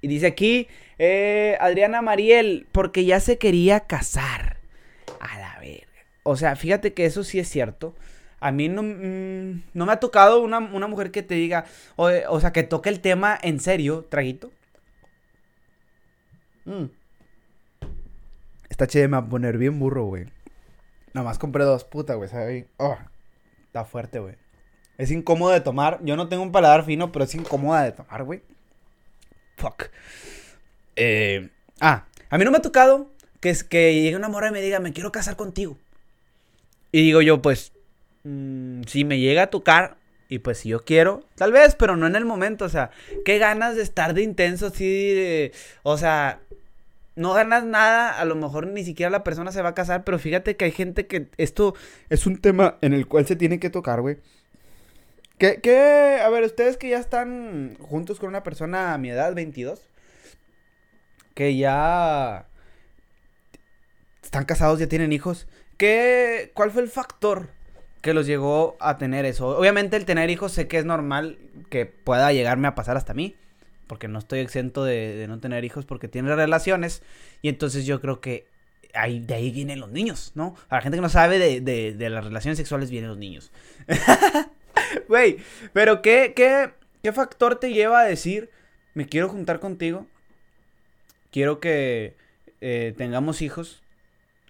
Y 0.06 0.08
dice 0.08 0.28
aquí, 0.28 0.68
eh, 1.00 1.58
Adriana 1.60 2.04
Mariel, 2.04 2.68
porque 2.72 3.06
ya 3.06 3.20
se 3.20 3.40
quería 3.40 3.88
casar. 3.88 4.58
A 5.20 5.40
la 5.40 5.58
verga. 5.60 5.88
O 6.22 6.36
sea, 6.36 6.56
fíjate 6.56 6.94
que 6.94 7.08
eso 7.08 7.24
sí 7.24 7.40
es 7.40 7.50
cierto. 7.50 7.96
A 8.40 8.52
mí 8.52 8.70
no, 8.70 8.84
mm, 8.84 9.64
no 9.74 9.86
me 9.88 9.92
ha 9.92 10.00
tocado 10.00 10.44
una, 10.44 10.60
mujer 10.60 11.10
que 11.10 11.24
te 11.24 11.34
diga, 11.34 11.66
o, 11.96 12.40
sea, 12.40 12.54
que 12.54 12.62
toque 12.62 12.90
el 12.90 13.00
tema 13.00 13.36
en 13.42 13.60
serio, 13.60 14.06
traguito. 14.08 14.52
Mm. 16.66 16.86
Esta 18.70 18.86
che 18.86 19.08
me 19.08 19.18
va 19.18 19.26
a 19.26 19.28
poner 19.28 19.58
bien 19.58 19.80
burro, 19.80 20.06
güey. 20.06 20.26
Nada 21.14 21.26
más 21.26 21.40
compré 21.40 21.64
dos, 21.64 21.84
puta, 21.84 22.14
güey, 22.14 22.30
¿sabes? 22.30 22.68
Oh, 22.78 22.96
está 23.66 23.86
fuerte, 23.86 24.20
güey. 24.20 24.36
Es 25.00 25.10
incómodo 25.10 25.50
de 25.50 25.62
tomar. 25.62 26.00
Yo 26.04 26.16
no 26.16 26.30
tengo 26.30 26.44
un 26.44 26.52
paladar 26.52 26.86
fino, 26.86 27.12
pero 27.12 27.26
es 27.26 27.34
incómoda 27.34 27.82
de 27.82 27.92
tomar, 27.92 28.24
güey. 28.24 28.44
Fuck. 29.58 29.90
Eh, 30.96 31.50
ah, 31.82 32.06
a 32.30 32.38
mí 32.38 32.46
no 32.46 32.52
me 32.52 32.58
ha 32.58 32.62
tocado 32.62 33.12
que, 33.40 33.50
es, 33.50 33.64
que 33.64 33.94
llegue 33.94 34.16
una 34.16 34.30
morra 34.30 34.50
y 34.50 34.52
me 34.52 34.62
diga, 34.62 34.80
me 34.80 34.94
quiero 34.94 35.12
casar 35.12 35.36
contigo. 35.36 35.78
Y 36.92 37.02
digo 37.02 37.22
yo, 37.22 37.42
pues, 37.42 37.74
Mm, 38.26 38.82
si 38.88 39.06
me 39.06 39.20
llega 39.20 39.44
a 39.44 39.48
tocar, 39.48 39.98
y 40.30 40.40
pues 40.40 40.58
si 40.60 40.70
yo 40.70 40.84
quiero, 40.84 41.24
tal 41.36 41.52
vez, 41.52 41.76
pero 41.76 41.96
no 41.96 42.08
en 42.08 42.16
el 42.16 42.26
momento, 42.26 42.66
o 42.66 42.70
sea, 42.70 42.90
qué 43.24 43.38
ganas 43.38 43.76
de 43.76 43.84
estar 43.84 44.16
de 44.16 44.24
intenso, 44.24 44.68
así, 44.68 45.52
o 45.84 45.98
sea, 46.00 46.40
no 47.16 47.34
ganas 47.34 47.64
nada, 47.64 48.20
a 48.20 48.26
lo 48.26 48.36
mejor 48.36 48.66
ni 48.68 48.84
siquiera 48.84 49.12
la 49.12 49.24
persona 49.24 49.52
se 49.52 49.62
va 49.62 49.70
a 49.70 49.76
casar, 49.76 50.04
pero 50.04 50.18
fíjate 50.18 50.58
que 50.58 50.66
hay 50.66 50.72
gente 50.72 51.06
que 51.06 51.28
esto 51.38 51.76
es 52.10 52.26
un 52.26 52.38
tema 52.38 52.78
en 52.82 52.94
el 52.94 53.08
cual 53.08 53.28
se 53.28 53.36
tiene 53.36 53.60
que 53.60 53.70
tocar, 53.70 54.02
güey. 54.02 54.18
¿Qué, 55.38 55.60
qué, 55.62 56.20
a 56.24 56.30
ver, 56.30 56.44
ustedes 56.44 56.78
que 56.78 56.90
ya 56.90 57.00
están 57.00 57.76
juntos 57.80 58.20
con 58.20 58.30
una 58.30 58.44
persona 58.44 58.94
a 58.94 58.98
mi 58.98 59.10
edad, 59.10 59.34
22, 59.36 59.90
que 61.34 61.58
ya 61.58 62.48
están 64.24 64.46
casados, 64.46 64.80
ya 64.80 64.88
tienen 64.88 65.12
hijos, 65.12 65.48
¿qué, 65.78 66.52
cuál 66.54 66.72
fue 66.72 66.82
el 66.82 66.90
factor 66.90 67.50
que 68.06 68.14
los 68.14 68.28
llegó 68.28 68.78
a 68.80 69.00
tener 69.00 69.26
eso. 69.26 69.58
Obviamente 69.58 69.98
el 69.98 70.06
tener 70.06 70.30
hijos 70.30 70.52
sé 70.52 70.68
que 70.68 70.78
es 70.78 70.86
normal 70.86 71.40
que 71.72 71.88
pueda 71.88 72.32
llegarme 72.32 72.68
a 72.68 72.76
pasar 72.76 72.98
hasta 72.98 73.16
mí, 73.16 73.36
porque 73.88 74.08
no 74.08 74.20
estoy 74.20 74.42
exento 74.42 74.84
de, 74.84 75.26
no 75.28 75.40
tener 75.40 75.66
hijos 75.66 75.88
porque 75.88 76.08
tiene 76.08 76.36
relaciones 76.36 77.02
y 77.42 77.50
entonces 77.50 77.88
yo 77.88 78.00
creo 78.02 78.22
que 78.22 78.46
ahí, 78.94 79.22
de 79.22 79.34
ahí 79.34 79.50
vienen 79.50 79.80
los 79.80 79.90
niños, 79.90 80.34
¿no? 80.36 80.56
A 80.70 80.76
la 80.76 80.82
gente 80.84 81.00
que 81.00 81.02
no 81.02 81.10
sabe 81.10 81.40
de, 81.60 82.10
las 82.12 82.24
relaciones 82.24 82.60
sexuales 82.60 82.92
vienen 82.92 83.10
los 83.10 83.18
niños. 83.18 83.52
Güey, 85.08 85.38
pero 85.74 86.02
¿qué, 86.02 86.34
qué, 86.36 86.72
¿qué 87.04 87.12
factor 87.12 87.60
te 87.60 87.74
lleva 87.74 88.02
a 88.02 88.06
decir, 88.06 88.50
me 88.94 89.08
quiero 89.08 89.30
juntar 89.30 89.60
contigo? 89.60 90.08
Quiero 91.32 91.60
que 91.60 92.16
eh, 92.62 92.94
tengamos 92.98 93.42
hijos. 93.42 93.84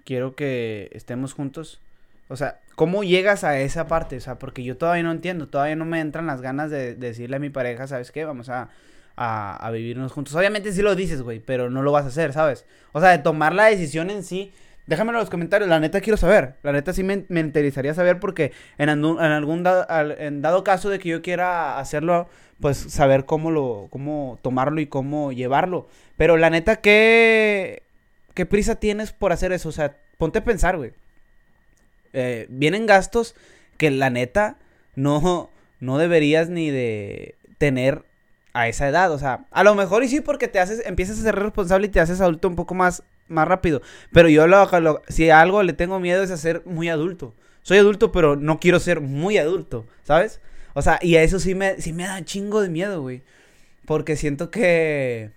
Quiero 0.03 0.35
que 0.35 0.89
estemos 0.93 1.33
juntos. 1.33 1.81
O 2.27 2.35
sea, 2.35 2.59
¿cómo 2.75 3.03
llegas 3.03 3.43
a 3.43 3.59
esa 3.59 3.87
parte? 3.87 4.17
O 4.17 4.19
sea, 4.19 4.37
porque 4.37 4.63
yo 4.63 4.77
todavía 4.77 5.03
no 5.03 5.11
entiendo, 5.11 5.47
todavía 5.47 5.75
no 5.75 5.85
me 5.85 5.99
entran 5.99 6.27
las 6.27 6.41
ganas 6.41 6.69
de, 6.71 6.95
decirle 6.95 7.37
a 7.37 7.39
mi 7.39 7.49
pareja, 7.49 7.87
¿sabes 7.87 8.11
qué? 8.11 8.25
Vamos 8.25 8.49
a, 8.49 8.69
a, 9.15 9.69
vivirnos 9.71 10.11
juntos. 10.11 10.35
Obviamente 10.35 10.71
sí 10.73 10.81
lo 10.81 10.95
dices, 10.95 11.21
güey, 11.21 11.39
pero 11.39 11.69
no 11.69 11.81
lo 11.81 11.91
vas 11.91 12.05
a 12.05 12.09
hacer, 12.09 12.33
¿sabes? 12.33 12.65
O 12.91 12.99
sea, 12.99 13.09
de 13.09 13.19
tomar 13.19 13.53
la 13.53 13.65
decisión 13.65 14.09
en 14.09 14.23
sí. 14.23 14.53
Déjamelo 14.87 15.17
en 15.17 15.21
los 15.21 15.29
comentarios, 15.29 15.69
la 15.69 15.79
neta 15.79 16.01
quiero 16.01 16.17
saber. 16.17 16.55
La 16.61 16.71
neta 16.71 16.93
sí 16.93 17.03
me, 17.03 17.25
me 17.29 17.39
interesaría 17.39 17.93
saber 17.93 18.19
porque 18.19 18.51
en, 18.77 18.89
en 18.89 19.19
algún 19.19 19.63
dado, 19.63 19.85
en 20.17 20.41
dado 20.41 20.63
caso 20.63 20.89
de 20.89 20.99
que 20.99 21.09
yo 21.09 21.21
quiera 21.21 21.79
hacerlo, 21.79 22.27
pues 22.59 22.77
saber 22.77 23.25
cómo 23.25 23.51
lo, 23.51 23.87
cómo 23.89 24.39
tomarlo 24.41 24.79
y 24.81 24.87
cómo 24.87 25.31
llevarlo. 25.31 25.87
Pero 26.17 26.37
la 26.37 26.49
neta, 26.49 26.77
¿qué, 26.77 27.83
qué 28.33 28.45
prisa 28.45 28.75
tienes 28.75 29.11
por 29.11 29.31
hacer 29.31 29.51
eso? 29.51 29.69
O 29.69 29.73
sea, 29.73 29.97
ponte 30.17 30.39
a 30.39 30.43
pensar, 30.43 30.77
güey. 30.77 30.93
Eh, 32.13 32.45
vienen 32.49 32.85
gastos 32.85 33.35
que 33.77 33.91
la 33.91 34.09
neta 34.09 34.57
no, 34.95 35.49
no 35.79 35.97
deberías 35.97 36.49
ni 36.49 36.69
de 36.69 37.35
tener 37.57 38.05
a 38.53 38.67
esa 38.67 38.87
edad. 38.87 39.11
O 39.11 39.19
sea, 39.19 39.45
a 39.51 39.63
lo 39.63 39.75
mejor 39.75 40.03
y 40.03 40.07
sí 40.07 40.21
porque 40.21 40.47
te 40.47 40.59
haces, 40.59 40.85
empiezas 40.85 41.19
a 41.19 41.23
ser 41.23 41.35
responsable 41.35 41.87
y 41.87 41.89
te 41.89 41.99
haces 41.99 42.21
adulto 42.21 42.47
un 42.47 42.55
poco 42.55 42.73
más, 42.73 43.03
más 43.27 43.47
rápido. 43.47 43.81
Pero 44.11 44.29
yo 44.29 44.47
lo, 44.47 45.01
si 45.07 45.29
a 45.29 45.41
algo 45.41 45.63
le 45.63 45.73
tengo 45.73 45.99
miedo 45.99 46.23
es 46.23 46.31
a 46.31 46.37
ser 46.37 46.61
muy 46.65 46.89
adulto. 46.89 47.33
Soy 47.61 47.77
adulto, 47.77 48.11
pero 48.11 48.35
no 48.35 48.59
quiero 48.59 48.79
ser 48.79 49.01
muy 49.01 49.37
adulto, 49.37 49.85
¿sabes? 50.03 50.39
O 50.73 50.81
sea, 50.81 50.99
y 51.01 51.15
a 51.15 51.23
eso 51.23 51.39
sí 51.39 51.55
me, 51.55 51.81
sí 51.81 51.93
me 51.93 52.03
da 52.03 52.23
chingo 52.23 52.61
de 52.61 52.69
miedo, 52.69 53.01
güey. 53.01 53.23
Porque 53.85 54.15
siento 54.15 54.51
que... 54.51 55.31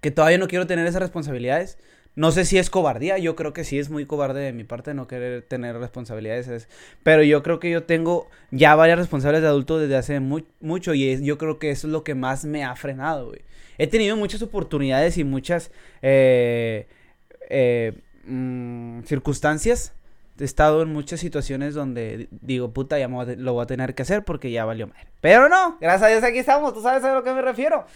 Que 0.00 0.12
todavía 0.12 0.38
no 0.38 0.46
quiero 0.46 0.66
tener 0.66 0.86
esas 0.86 1.02
responsabilidades. 1.02 1.76
No 2.18 2.32
sé 2.32 2.44
si 2.44 2.58
es 2.58 2.68
cobardía, 2.68 3.16
yo 3.18 3.36
creo 3.36 3.52
que 3.52 3.62
sí 3.62 3.78
es 3.78 3.90
muy 3.90 4.04
cobarde 4.04 4.40
de 4.40 4.52
mi 4.52 4.64
parte 4.64 4.92
no 4.92 5.06
querer 5.06 5.42
tener 5.42 5.78
responsabilidades, 5.78 6.66
pero 7.04 7.22
yo 7.22 7.44
creo 7.44 7.60
que 7.60 7.70
yo 7.70 7.84
tengo 7.84 8.26
ya 8.50 8.74
varias 8.74 8.98
responsabilidades 8.98 9.44
de 9.44 9.48
adulto 9.50 9.78
desde 9.78 9.94
hace 9.94 10.18
mucho 10.18 10.94
y 10.94 11.24
yo 11.24 11.38
creo 11.38 11.60
que 11.60 11.70
eso 11.70 11.86
es 11.86 11.92
lo 11.92 12.02
que 12.02 12.16
más 12.16 12.44
me 12.44 12.64
ha 12.64 12.74
frenado. 12.74 13.30
He 13.78 13.86
tenido 13.86 14.16
muchas 14.16 14.42
oportunidades 14.42 15.16
y 15.16 15.22
muchas 15.22 15.70
eh, 16.02 16.88
eh, 17.50 17.92
mm, 18.24 19.02
circunstancias. 19.02 19.92
He 20.40 20.44
estado 20.44 20.82
en 20.82 20.92
muchas 20.92 21.20
situaciones 21.20 21.74
donde 21.74 22.26
digo, 22.32 22.72
puta, 22.72 22.98
ya 22.98 23.06
lo 23.06 23.52
voy 23.52 23.62
a 23.62 23.66
tener 23.66 23.94
que 23.94 24.02
hacer 24.02 24.24
porque 24.24 24.50
ya 24.50 24.64
valió 24.64 24.88
madre. 24.88 25.06
Pero 25.20 25.48
no, 25.48 25.78
gracias 25.80 26.02
a 26.02 26.08
Dios 26.08 26.24
aquí 26.24 26.38
estamos, 26.38 26.74
tú 26.74 26.82
sabes 26.82 27.04
a 27.04 27.14
lo 27.14 27.22
que 27.22 27.32
me 27.32 27.42
refiero. 27.42 27.86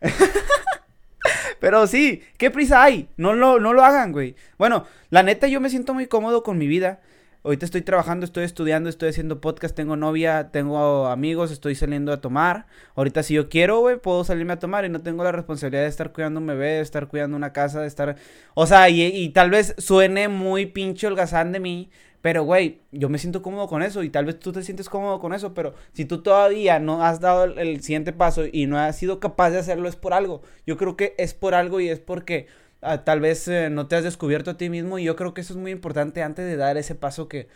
Pero 1.60 1.86
sí, 1.86 2.22
¿qué 2.36 2.50
prisa 2.50 2.82
hay? 2.82 3.08
No 3.16 3.34
lo, 3.34 3.60
no 3.60 3.72
lo 3.72 3.84
hagan, 3.84 4.12
güey. 4.12 4.36
Bueno, 4.58 4.86
la 5.10 5.22
neta 5.22 5.48
yo 5.48 5.60
me 5.60 5.70
siento 5.70 5.94
muy 5.94 6.06
cómodo 6.06 6.42
con 6.42 6.58
mi 6.58 6.66
vida. 6.66 7.00
Ahorita 7.44 7.64
estoy 7.64 7.82
trabajando, 7.82 8.26
estoy 8.26 8.44
estudiando, 8.44 8.90
estoy 8.90 9.10
haciendo 9.10 9.40
podcast, 9.40 9.74
tengo 9.74 9.96
novia, 9.96 10.50
tengo 10.50 11.06
amigos, 11.06 11.52
estoy 11.52 11.76
saliendo 11.76 12.12
a 12.12 12.20
tomar. 12.20 12.66
Ahorita 12.96 13.22
si 13.22 13.34
yo 13.34 13.48
quiero, 13.48 13.78
güey, 13.78 13.96
puedo 13.96 14.24
salirme 14.24 14.54
a 14.54 14.58
tomar 14.58 14.84
y 14.84 14.88
no 14.88 15.00
tengo 15.00 15.22
la 15.22 15.30
responsabilidad 15.30 15.82
de 15.82 15.88
estar 15.88 16.12
cuidando 16.12 16.40
un 16.40 16.46
bebé, 16.48 16.66
de 16.72 16.80
estar 16.80 17.06
cuidando 17.06 17.36
una 17.36 17.52
casa, 17.52 17.80
de 17.80 17.86
estar... 17.86 18.16
O 18.54 18.66
sea, 18.66 18.88
y, 18.88 19.02
y 19.02 19.28
tal 19.30 19.50
vez 19.50 19.74
suene 19.78 20.28
muy 20.28 20.66
pinche 20.66 21.06
holgazán 21.06 21.52
de 21.52 21.60
mí, 21.60 21.90
pero, 22.20 22.42
güey, 22.42 22.80
yo 22.90 23.08
me 23.08 23.18
siento 23.18 23.42
cómodo 23.42 23.68
con 23.68 23.82
eso 23.82 24.02
y 24.02 24.10
tal 24.10 24.24
vez 24.24 24.40
tú 24.40 24.52
te 24.52 24.62
sientes 24.62 24.88
cómodo 24.88 25.20
con 25.20 25.32
eso, 25.32 25.54
pero 25.54 25.74
si 25.92 26.04
tú 26.04 26.20
todavía 26.22 26.80
no 26.80 27.04
has 27.04 27.20
dado 27.20 27.44
el, 27.44 27.80
siguiente 27.80 28.12
paso 28.12 28.44
y 28.50 28.66
no 28.66 28.78
has 28.78 28.96
sido 28.96 29.20
capaz 29.20 29.50
de 29.50 29.58
hacerlo, 29.58 29.88
es 29.88 29.96
por 29.96 30.12
algo. 30.12 30.42
Yo 30.66 30.76
creo 30.76 30.96
que 30.96 31.14
es 31.16 31.32
por 31.34 31.54
algo 31.54 31.80
y 31.80 31.88
es 31.88 32.00
porque 32.00 32.46
ah, 32.82 33.04
tal 33.04 33.20
vez 33.20 33.46
eh, 33.46 33.70
no 33.70 33.86
te 33.86 33.96
has 33.96 34.04
descubierto 34.04 34.50
a 34.50 34.56
ti 34.56 34.68
mismo 34.68 34.98
y 34.98 35.04
yo 35.04 35.14
creo 35.14 35.32
que 35.32 35.42
eso 35.42 35.52
es 35.52 35.58
muy 35.58 35.70
importante 35.70 36.22
antes 36.22 36.44
de 36.44 36.56
dar 36.56 36.76
ese 36.76 36.96
paso 36.96 37.28
que, 37.28 37.48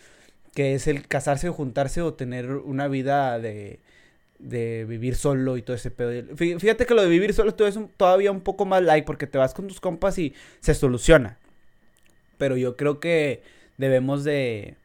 que 0.54 0.74
es 0.74 0.86
el 0.86 1.08
casarse 1.08 1.48
o 1.48 1.52
juntarse 1.52 2.00
o 2.00 2.14
tener 2.14 2.50
una 2.50 2.86
vida 2.86 3.40
de, 3.40 3.80
de 4.38 4.84
vivir 4.88 5.16
solo 5.16 5.56
y 5.56 5.62
todo 5.62 5.74
ese 5.74 5.90
pedo. 5.90 6.36
Fíjate 6.36 6.86
que 6.86 6.94
lo 6.94 7.02
de 7.02 7.08
vivir 7.08 7.34
solo 7.34 7.52
es 7.58 7.78
todavía 7.96 8.30
un 8.30 8.42
poco 8.42 8.64
más 8.64 8.82
light 8.82 9.04
porque 9.04 9.26
te 9.26 9.38
vas 9.38 9.54
con 9.54 9.66
tus 9.66 9.80
compas 9.80 10.18
y 10.18 10.34
se 10.60 10.74
soluciona. 10.74 11.38
Pero 12.38 12.56
yo 12.56 12.76
creo 12.76 13.00
que 13.00 13.42
debemos 13.78 14.24
de, 14.24 14.76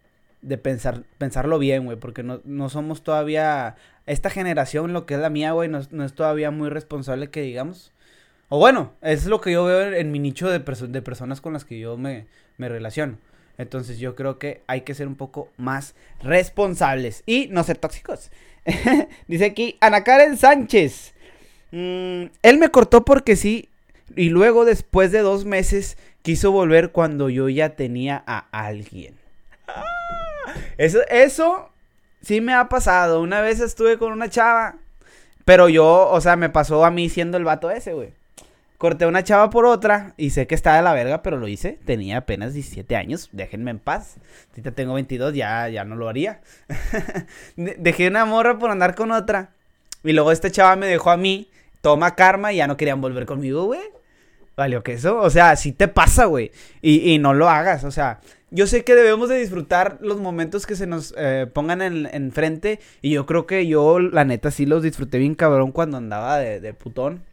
de 0.42 0.58
pensar, 0.58 1.04
pensarlo 1.18 1.60
bien, 1.60 1.86
güey, 1.86 1.98
porque 1.98 2.24
no, 2.24 2.42
no, 2.44 2.70
somos 2.70 3.04
todavía, 3.04 3.76
esta 4.06 4.30
generación, 4.30 4.94
lo 4.94 5.06
que 5.06 5.16
es 5.16 5.20
la 5.20 5.30
mía, 5.30 5.52
güey, 5.52 5.70
no, 5.70 5.82
no, 5.92 6.04
es 6.04 6.14
todavía 6.14 6.52
muy 6.52 6.70
responsable 6.70 7.30
que 7.30 7.42
digamos. 7.42 7.92
O 8.50 8.60
bueno, 8.60 8.94
es 9.02 9.26
lo 9.26 9.42
que 9.42 9.52
yo 9.52 9.66
veo 9.66 9.94
en, 9.94 10.12
mi 10.12 10.20
nicho 10.20 10.50
de, 10.50 10.60
de 10.60 11.02
personas 11.02 11.42
con 11.42 11.54
las 11.54 11.66
que 11.66 11.80
yo 11.80 11.98
me, 11.98 12.28
me 12.58 12.70
relaciono. 12.70 13.18
Entonces 13.58 14.00
yo 14.00 14.16
creo 14.16 14.38
que 14.38 14.62
hay 14.68 14.82
que 14.82 14.94
ser 14.94 15.08
un 15.08 15.16
poco 15.16 15.50
más 15.58 15.96
responsables 16.22 17.24
y 17.26 17.48
no 17.50 17.64
ser 17.64 17.78
tóxicos. 17.78 18.32
Dice 19.28 19.46
aquí 19.46 19.78
Ana 19.82 20.04
Karen 20.04 20.38
Sánchez. 20.38 21.14
Mm, 21.72 22.26
él 22.44 22.58
me 22.60 22.70
cortó 22.70 23.04
porque 23.04 23.36
sí 23.36 23.70
y 24.16 24.30
luego 24.30 24.64
después 24.64 25.12
de 25.12 25.20
dos 25.20 25.46
meses 25.46 25.98
quiso 26.28 26.52
volver 26.52 26.92
cuando 26.92 27.30
yo 27.30 27.48
ya 27.48 27.78
tenía 27.78 28.22
a 28.28 28.46
alguien. 28.52 29.16
Eso, 30.78 31.00
eso 31.10 31.70
sí 32.22 32.42
me 32.42 32.54
ha 32.54 32.68
pasado. 32.68 33.22
Una 33.22 33.40
vez 33.40 33.62
estuve 33.62 33.98
con 33.98 34.12
una 34.12 34.30
chava, 34.30 34.76
pero 35.46 35.70
yo, 35.70 36.10
o 36.10 36.20
sea, 36.20 36.36
me 36.36 36.50
pasó 36.50 36.84
a 36.84 36.92
mí 36.92 37.08
siendo 37.08 37.38
el 37.38 37.46
vato 37.46 37.72
ese, 37.72 37.94
güey. 37.94 38.10
Corté 38.78 39.06
una 39.06 39.24
chava 39.24 39.50
por 39.50 39.66
otra 39.66 40.16
y 40.18 40.32
sé 40.32 40.48
que 40.48 40.56
está 40.56 40.76
de 40.76 40.82
la 40.82 40.92
verga, 40.92 41.24
pero 41.24 41.38
lo 41.38 41.48
hice. 41.48 41.80
Tenía 41.86 42.18
apenas 42.18 42.54
17 42.54 42.98
años, 42.98 43.30
déjenme 43.32 43.72
en 43.72 43.80
paz. 43.80 44.18
Ahorita 44.50 44.72
tengo 44.72 44.96
22, 44.96 45.34
ya, 45.34 45.70
ya 45.70 45.86
no 45.86 45.96
lo 45.96 46.10
haría. 46.10 46.42
Dejé 47.56 48.10
una 48.10 48.26
morra 48.26 48.60
por 48.60 48.70
andar 48.70 48.96
con 48.96 49.14
otra. 49.14 49.52
Y 50.04 50.12
luego 50.12 50.34
esta 50.34 50.52
chava 50.52 50.76
me 50.76 50.88
dejó 50.88 51.10
a 51.10 51.16
mí, 51.16 51.50
toma 51.80 52.16
karma 52.16 52.52
y 52.52 52.58
ya 52.58 52.68
no 52.68 52.76
querían 52.76 53.00
volver 53.00 53.26
conmigo, 53.26 53.64
güey. 53.64 53.80
Vale, 54.58 54.82
que 54.84 54.94
eso, 54.94 55.20
o 55.20 55.30
sea, 55.30 55.56
sí 55.56 55.72
te 55.72 55.88
pasa, 55.88 56.26
güey. 56.26 56.52
Y, 56.82 57.14
y, 57.14 57.20
no 57.20 57.34
lo 57.36 57.48
hagas, 57.48 57.84
o 57.84 57.92
sea, 57.92 58.20
yo 58.50 58.66
sé 58.66 58.86
que 58.86 58.96
debemos 58.96 59.28
de 59.28 59.38
disfrutar 59.38 59.98
los 60.02 60.22
momentos 60.22 60.66
que 60.66 60.78
se 60.78 60.88
nos 60.88 61.14
eh, 61.18 61.48
pongan 61.52 61.82
en, 61.82 62.32
frente. 62.32 62.80
Y 63.02 63.12
yo 63.12 63.26
creo 63.26 63.46
que 63.46 63.68
yo, 63.68 64.00
la 64.00 64.24
neta, 64.24 64.52
sí 64.52 64.66
los 64.66 64.84
disfruté 64.84 65.18
bien 65.18 65.36
cabrón 65.36 65.74
cuando 65.74 65.98
andaba 65.98 66.38
de, 66.40 66.62
de 66.62 66.74
putón. 66.74 67.24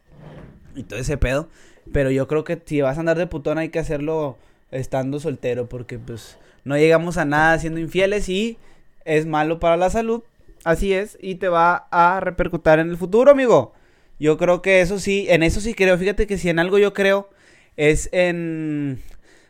Y 0.75 0.83
todo 0.83 0.99
ese 0.99 1.17
pedo. 1.17 1.47
Pero 1.93 2.11
yo 2.11 2.27
creo 2.27 2.43
que 2.43 2.61
si 2.65 2.81
vas 2.81 2.97
a 2.97 2.99
andar 2.99 3.17
de 3.17 3.27
putón 3.27 3.57
hay 3.57 3.69
que 3.69 3.79
hacerlo 3.79 4.37
estando 4.71 5.21
soltero. 5.21 5.69
Porque 5.69 5.99
pues 5.99 6.37
no 6.65 6.77
llegamos 6.77 7.17
a 7.17 7.23
nada 7.23 7.57
siendo 7.59 7.79
infieles 7.79 8.27
y 8.27 8.57
es 9.05 9.25
malo 9.25 9.59
para 9.61 9.77
la 9.77 9.89
salud. 9.89 10.21
Así 10.65 10.93
es. 10.93 11.17
Y 11.21 11.35
te 11.35 11.47
va 11.47 11.87
a 11.91 12.19
repercutir 12.19 12.79
en 12.79 12.89
el 12.89 12.97
futuro, 12.97 13.31
amigo. 13.31 13.73
Yo 14.19 14.37
creo 14.37 14.61
que 14.61 14.81
eso 14.81 14.99
sí, 14.99 15.27
en 15.29 15.43
eso 15.43 15.61
sí 15.61 15.73
creo. 15.73 15.97
Fíjate 15.97 16.27
que 16.27 16.37
si 16.37 16.49
en 16.49 16.59
algo 16.59 16.77
yo 16.77 16.93
creo 16.93 17.29
es 17.75 18.09
en 18.11 19.01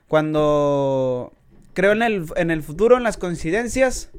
cuando 0.08 1.34
creo 1.74 1.92
en 1.92 2.02
el, 2.02 2.26
en 2.36 2.52
el 2.52 2.64
futuro, 2.64 2.98
en 2.98 3.04
las 3.04 3.18
coincidencias 3.18 4.10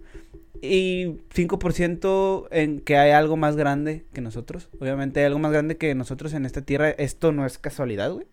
y 0.60 1.06
5% 1.34 2.48
en 2.50 2.80
que 2.80 2.96
hay 2.96 3.10
algo 3.10 3.36
más 3.36 3.56
grande 3.56 4.04
que 4.12 4.20
nosotros. 4.20 4.68
Obviamente 4.80 5.20
hay 5.20 5.26
algo 5.26 5.38
más 5.38 5.52
grande 5.52 5.76
que 5.76 5.94
nosotros 5.94 6.32
en 6.34 6.46
esta 6.46 6.62
tierra. 6.62 6.90
Esto 6.90 7.32
no 7.32 7.46
es 7.46 7.58
casualidad, 7.58 8.12
güey. 8.12 8.26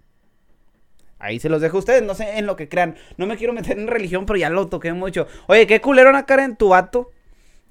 Ahí 1.20 1.40
se 1.40 1.48
los 1.48 1.62
dejo 1.62 1.78
a 1.78 1.80
ustedes, 1.80 2.04
no 2.04 2.16
sé 2.16 2.38
en 2.38 2.46
lo 2.46 2.58
que 2.58 2.68
crean. 2.68 2.96
No 3.18 3.26
me 3.26 3.38
quiero 3.38 3.54
meter 3.54 3.80
en 3.80 3.88
religión, 3.88 4.26
pero 4.26 4.38
ya 4.38 4.50
lo 4.50 4.68
toqué 4.68 4.92
mucho. 4.92 5.26
Oye, 5.48 5.66
qué 5.68 5.80
culero 5.80 6.10
una 6.10 6.26
cara 6.26 6.44
en 6.44 6.58
tu 6.58 6.70
vato. 6.70 7.12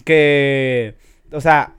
Que, 0.04 0.96
o 1.30 1.40
sea, 1.40 1.76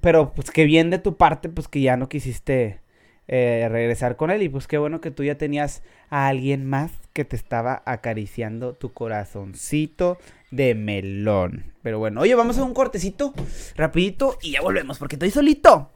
pero 0.00 0.32
pues 0.32 0.50
que 0.50 0.64
bien 0.64 0.90
de 0.90 0.98
tu 0.98 1.16
parte, 1.16 1.48
pues 1.48 1.68
que 1.68 1.80
ya 1.80 1.96
no 1.96 2.08
quisiste 2.08 2.80
eh, 3.28 3.66
regresar 3.70 4.16
con 4.16 4.30
él. 4.30 4.42
Y 4.42 4.48
pues 4.48 4.66
qué 4.66 4.78
bueno 4.78 5.00
que 5.00 5.10
tú 5.10 5.24
ya 5.24 5.36
tenías 5.36 5.82
a 6.10 6.28
alguien 6.28 6.64
más 6.64 6.92
que 7.12 7.24
te 7.24 7.36
estaba 7.36 7.82
acariciando 7.84 8.74
tu 8.74 8.92
corazoncito 8.92 10.18
de 10.50 10.74
melón. 10.74 11.72
Pero 11.82 11.98
bueno, 11.98 12.20
oye, 12.20 12.34
vamos 12.34 12.58
a 12.58 12.64
un 12.64 12.74
cortecito 12.74 13.32
rapidito 13.74 14.38
y 14.42 14.52
ya 14.52 14.60
volvemos 14.60 14.98
porque 14.98 15.16
estoy 15.16 15.30
solito. 15.30 15.90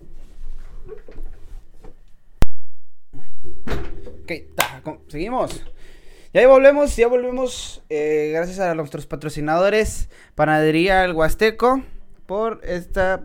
Ok, 4.22 4.32
seguimos. 5.08 5.64
Ya 6.32 6.46
volvemos, 6.46 6.96
ya 6.96 7.08
volvemos. 7.08 7.82
Eh, 7.90 8.30
gracias 8.32 8.60
a 8.60 8.74
nuestros 8.74 9.06
patrocinadores, 9.06 10.08
Panadería 10.36 11.04
El 11.04 11.12
Huasteco, 11.12 11.82
por 12.26 12.60
este 12.62 13.18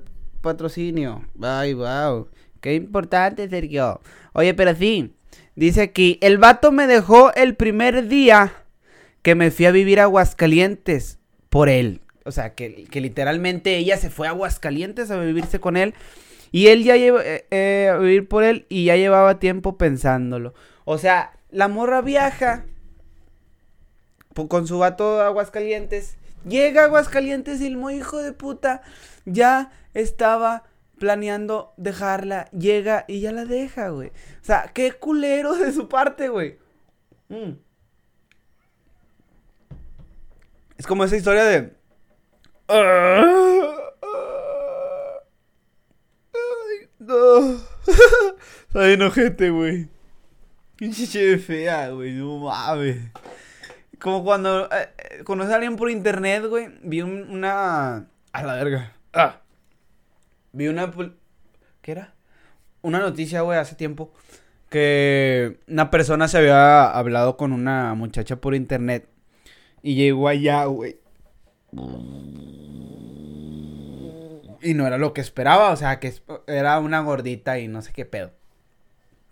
patrocinio. 0.46 1.26
Bye, 1.34 1.74
wow. 1.74 2.30
Qué 2.62 2.76
importante, 2.76 3.50
Sergio. 3.50 4.00
Oye, 4.32 4.54
pero 4.54 4.74
sí. 4.74 5.14
Dice 5.56 5.82
aquí, 5.82 6.18
el 6.22 6.38
vato 6.38 6.72
me 6.72 6.88
dejó 6.88 7.34
el 7.34 7.56
primer 7.56 8.08
día 8.08 8.54
que 9.22 9.36
me 9.36 9.52
fui 9.52 9.66
a 9.66 9.72
vivir 9.72 10.00
a 10.00 10.04
Aguascalientes 10.04 11.20
por 11.50 11.68
él. 11.68 12.02
O 12.26 12.32
sea, 12.32 12.54
que, 12.54 12.88
literalmente 12.92 13.78
ella 13.78 13.98
se 13.98 14.10
fue 14.10 14.28
a 14.28 14.32
Aguascalientes 14.32 15.12
a 15.12 15.20
vivirse 15.20 15.60
con 15.60 15.78
él. 15.78 15.94
Y 16.52 16.68
él 16.68 16.84
ya 16.84 16.96
lleva 16.96 17.22
eh, 17.26 17.46
eh, 17.52 17.90
a 17.92 17.98
vivir 17.98 18.28
por 18.28 18.44
él 18.44 18.66
y 18.70 18.86
ya 18.86 18.96
llevaba 18.96 19.40
tiempo 19.40 19.78
pensándolo. 19.78 20.54
O 20.86 20.98
sea, 20.98 21.34
la 21.50 21.68
morra 21.68 22.02
viaja 22.02 22.66
con 24.48 24.68
su 24.68 24.78
vato 24.78 25.22
a 25.22 25.28
Aguascalientes. 25.28 26.18
Llega 26.48 26.84
a 26.84 26.86
Aguascalientes 26.86 27.62
y 27.62 27.68
el 27.68 27.78
muy 27.78 27.96
hijo 27.96 28.22
de 28.22 28.32
puta 28.32 28.82
ya 29.26 29.72
estaba 29.96 30.64
planeando 31.00 31.74
dejarla, 31.78 32.46
llega 32.52 33.06
y 33.08 33.22
ya 33.22 33.32
la 33.32 33.46
deja, 33.46 33.90
güey. 33.90 34.10
O 34.10 34.44
sea, 34.46 34.72
qué 34.74 34.92
culero 34.94 35.56
de 35.56 35.72
su 35.72 35.90
parte, 35.90 36.30
güey. 36.30 36.60
Mm. 37.30 37.54
Es 40.78 40.86
como 40.86 41.04
esa 41.04 41.16
historia 41.16 41.46
de... 41.46 41.74
Ay, 42.68 42.82
no. 47.00 47.62
Ay, 48.74 48.94
enojete, 48.94 49.50
güey. 49.50 49.88
Pinche 50.76 51.38
fea, 51.38 51.90
güey. 51.90 52.14
No 52.14 52.40
mames. 52.40 52.98
Como 54.00 54.24
cuando 54.24 54.66
eh, 54.66 54.90
eh, 54.98 55.24
conoces 55.24 55.54
a 55.54 55.56
alguien 55.56 55.78
por 55.78 55.90
internet, 55.90 56.46
güey. 56.46 56.68
Vi 56.82 57.02
una... 57.02 58.08
A 58.34 58.44
la 58.44 58.56
verga. 58.56 58.94
Ah. 59.14 59.42
Vi 60.56 60.70
una... 60.70 60.90
¿Qué 61.82 61.92
era? 61.92 62.14
Una 62.82 63.00
noticia, 63.00 63.42
güey, 63.42 63.60
hace 63.60 63.76
tiempo. 63.76 64.14
Que 64.70 65.60
una 65.68 65.92
persona 65.92 66.30
se 66.30 66.38
había 66.38 66.90
hablado 66.90 67.36
con 67.36 67.52
una 67.52 67.94
muchacha 67.94 68.38
por 68.38 68.56
internet. 68.56 69.10
Y 69.84 69.96
llegó 69.96 70.30
allá, 70.30 70.64
güey. 70.66 70.98
Y 74.62 74.74
no 74.74 74.88
era 74.88 74.98
lo 74.98 75.14
que 75.14 75.20
esperaba, 75.20 75.72
o 75.72 75.76
sea, 75.76 76.00
que 76.00 76.14
era 76.48 76.80
una 76.80 77.02
gordita 77.02 77.60
y 77.60 77.68
no 77.68 77.82
sé 77.82 77.92
qué 77.92 78.06
pedo. 78.06 78.32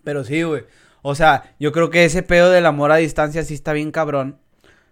Pero 0.03 0.25
sí, 0.25 0.43
güey. 0.43 0.65
O 1.03 1.15
sea, 1.15 1.55
yo 1.57 1.71
creo 1.71 1.89
que 1.89 2.03
ese 2.03 2.21
pedo 2.21 2.51
del 2.51 2.65
amor 2.65 2.91
a 2.91 2.97
distancia 2.97 3.43
sí 3.43 3.53
está 3.53 3.71
bien 3.71 3.91
cabrón. 3.91 4.39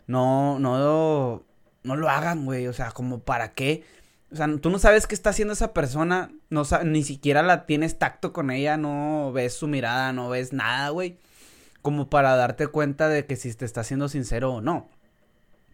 No, 0.08 0.60
no, 0.60 1.44
no 1.84 1.96
lo 1.98 2.10
hagan, 2.10 2.46
güey. 2.46 2.68
O 2.68 2.74
sea, 2.74 2.92
como 2.92 3.20
para 3.20 3.52
qué. 3.52 3.84
O 4.32 4.36
sea, 4.36 4.48
tú 4.62 4.70
no 4.70 4.80
sabes 4.80 5.08
qué 5.08 5.16
está 5.16 5.32
haciendo 5.32 5.54
esa 5.54 5.74
persona, 5.74 6.32
no 6.50 6.64
ni 6.86 7.04
siquiera 7.04 7.44
la 7.44 7.66
tienes 7.66 8.00
tacto 8.00 8.32
con 8.32 8.50
ella, 8.50 8.78
no 8.78 9.32
ves 9.34 9.54
su 9.54 9.68
mirada, 9.68 10.14
no 10.14 10.30
ves 10.30 10.54
nada, 10.54 10.90
güey. 10.90 11.18
Como 11.82 12.10
para 12.10 12.36
darte 12.36 12.68
cuenta 12.68 13.10
de 13.10 13.26
que 13.26 13.36
si 13.36 13.54
te 13.54 13.66
está 13.66 13.84
siendo 13.84 14.08
sincero 14.08 14.54
o 14.54 14.62
no. 14.62 14.88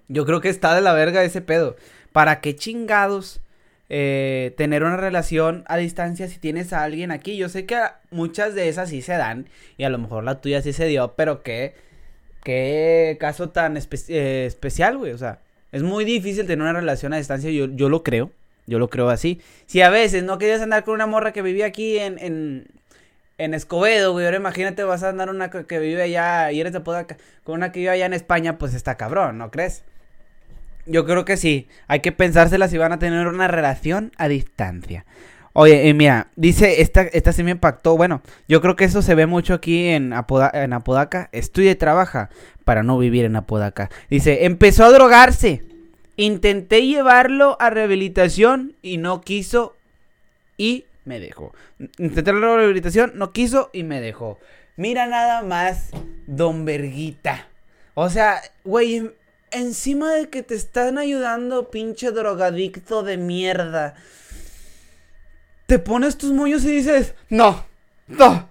Yo 0.08 0.26
creo 0.26 0.42
que 0.42 0.50
está 0.50 0.74
de 0.74 0.82
la 0.82 0.94
verga 0.94 1.24
ese 1.24 1.42
pedo. 1.42 1.76
¿Para 2.12 2.42
qué 2.42 2.56
chingados 2.56 3.42
eh, 3.90 4.56
tener 4.58 4.84
una 4.84 4.98
relación 4.98 5.64
a 5.68 5.78
distancia 5.78 6.28
si 6.28 6.40
tienes 6.40 6.74
a 6.74 6.84
alguien 6.84 7.12
aquí? 7.12 7.38
Yo 7.38 7.50
sé 7.50 7.68
que 7.68 7.80
muchas 8.10 8.56
de 8.56 8.70
esas 8.70 8.90
sí 8.90 9.04
se 9.04 9.14
dan 9.14 9.48
y 9.78 9.84
a 9.84 9.90
lo 9.90 10.00
mejor 10.00 10.24
la 10.24 10.42
tuya 10.42 10.64
sí 10.64 10.74
se 10.74 10.88
dio, 10.88 11.14
pero 11.16 11.44
qué, 11.44 11.76
qué 12.44 13.18
caso 13.20 13.50
tan 13.50 13.78
eh, 13.78 14.46
especial, 14.48 14.98
güey. 14.98 15.12
O 15.12 15.18
sea, 15.20 15.42
es 15.72 15.84
muy 15.84 16.06
difícil 16.06 16.48
tener 16.48 16.64
una 16.64 16.74
relación 16.74 17.14
a 17.14 17.18
distancia, 17.18 17.52
yo, 17.52 17.68
yo 17.68 17.90
lo 17.90 18.02
creo. 18.02 18.32
Yo 18.68 18.80
lo 18.80 18.90
creo 18.90 19.10
así. 19.10 19.42
Si 19.66 19.82
a 19.82 19.90
veces 19.90 20.24
no 20.24 20.38
querías 20.38 20.62
andar 20.62 20.84
con 20.84 20.94
una 20.94 21.08
morra 21.08 21.32
que 21.32 21.42
vivía 21.42 21.66
aquí 21.66 21.98
en, 21.98 22.20
en, 22.20 22.68
en 23.38 23.54
Escobedo, 23.54 24.12
güey, 24.12 24.26
ahora 24.26 24.38
imagínate 24.38 24.84
vas 24.84 25.04
a 25.04 25.10
andar 25.10 25.30
una 25.30 25.50
que, 25.50 25.80
vive 25.80 26.04
allá 26.04 26.52
y 26.52 26.60
eres 26.60 26.74
de 26.74 26.82
Podaca, 26.82 27.18
con 27.44 27.56
una 27.56 27.72
que 27.72 27.80
vive 27.80 27.92
allá 27.92 28.06
en 28.06 28.14
España, 28.14 28.58
pues 28.58 28.74
está 28.74 28.96
cabrón, 28.96 29.38
¿no 29.38 29.50
crees? 29.52 29.84
Yo 30.86 31.06
creo 31.06 31.26
que 31.26 31.38
sí. 31.38 31.68
Hay 31.88 32.02
que 32.02 32.12
pensársela 32.12 32.68
si 32.68 32.78
van 32.78 32.92
a 32.92 33.00
tener 33.00 33.28
una 33.28 33.48
relación 33.48 34.12
a 34.18 34.28
distancia. 34.28 35.06
Oye, 35.54 35.92
mira, 35.94 36.28
dice, 36.36 36.82
esta, 36.82 37.02
esta 37.02 37.34
sí 37.34 37.44
me 37.44 37.52
impactó. 37.52 37.98
Bueno, 37.98 38.22
yo 38.48 38.62
creo 38.62 38.76
que 38.76 38.86
eso 38.86 39.02
se 39.02 39.16
ve 39.16 39.26
mucho 39.26 39.56
aquí 39.56 39.88
en, 39.88 40.14
en 40.54 40.74
Apodaca. 40.74 41.30
Estudia 41.32 41.72
y 41.72 41.76
trabaja 41.76 42.30
para 42.64 42.84
no 42.84 42.98
vivir 42.98 43.26
en 43.26 43.36
Apodaca. 43.36 43.90
Dice, 44.10 44.46
empezó 44.46 44.86
a 44.86 44.92
drogarse. 44.92 45.64
Intenté 46.18 46.86
llevarlo 46.86 47.56
a 47.62 47.70
rehabilitación 47.70 48.76
y 48.82 48.98
no 48.98 49.22
quiso 49.22 49.78
y 50.58 50.86
me 51.06 51.20
dejó. 51.20 51.54
Intenté 51.98 52.34
la 52.34 52.40
rehabilitación, 52.58 53.14
no 53.16 53.32
quiso 53.32 53.70
y 53.72 53.84
me 53.84 54.02
dejó. 54.02 54.40
Mira 54.76 55.08
nada 55.08 55.44
más, 55.44 55.92
don 56.28 56.66
Verguita. 56.66 57.48
O 57.94 58.10
sea, 58.10 58.42
güey, 58.66 59.12
encima 59.52 60.12
de 60.14 60.30
que 60.30 60.44
te 60.44 60.56
están 60.56 60.98
ayudando, 60.98 61.72
pinche 61.72 62.12
drogadicto 62.12 63.04
de 63.04 63.18
mierda. 63.18 63.96
Te 65.66 65.80
pones 65.80 66.18
tus 66.18 66.32
moños 66.32 66.66
y 66.66 66.72
dices, 66.72 67.14
no, 67.30 67.66
no, 68.08 68.50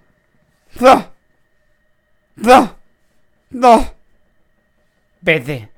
No. 0.79 1.11
No. 2.35 2.77
No. 3.49 3.93
Vete. 5.21 5.69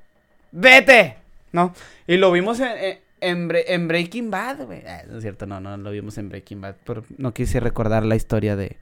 Vete. 0.52 1.19
¿No? 1.52 1.74
Y 2.06 2.16
lo 2.16 2.30
vimos 2.32 2.60
en, 2.60 3.00
en, 3.20 3.88
Breaking 3.88 4.30
Bad, 4.30 4.64
güey. 4.66 4.86
Ah, 4.86 5.02
no 5.08 5.16
es 5.16 5.22
cierto, 5.22 5.46
no, 5.46 5.60
no 5.60 5.76
lo 5.76 5.90
vimos 5.90 6.18
en 6.18 6.28
Breaking 6.28 6.60
Bad. 6.60 6.76
Pero 6.84 7.04
no 7.18 7.34
quise 7.34 7.60
recordar 7.60 8.04
la 8.04 8.16
historia 8.16 8.56
de, 8.56 8.76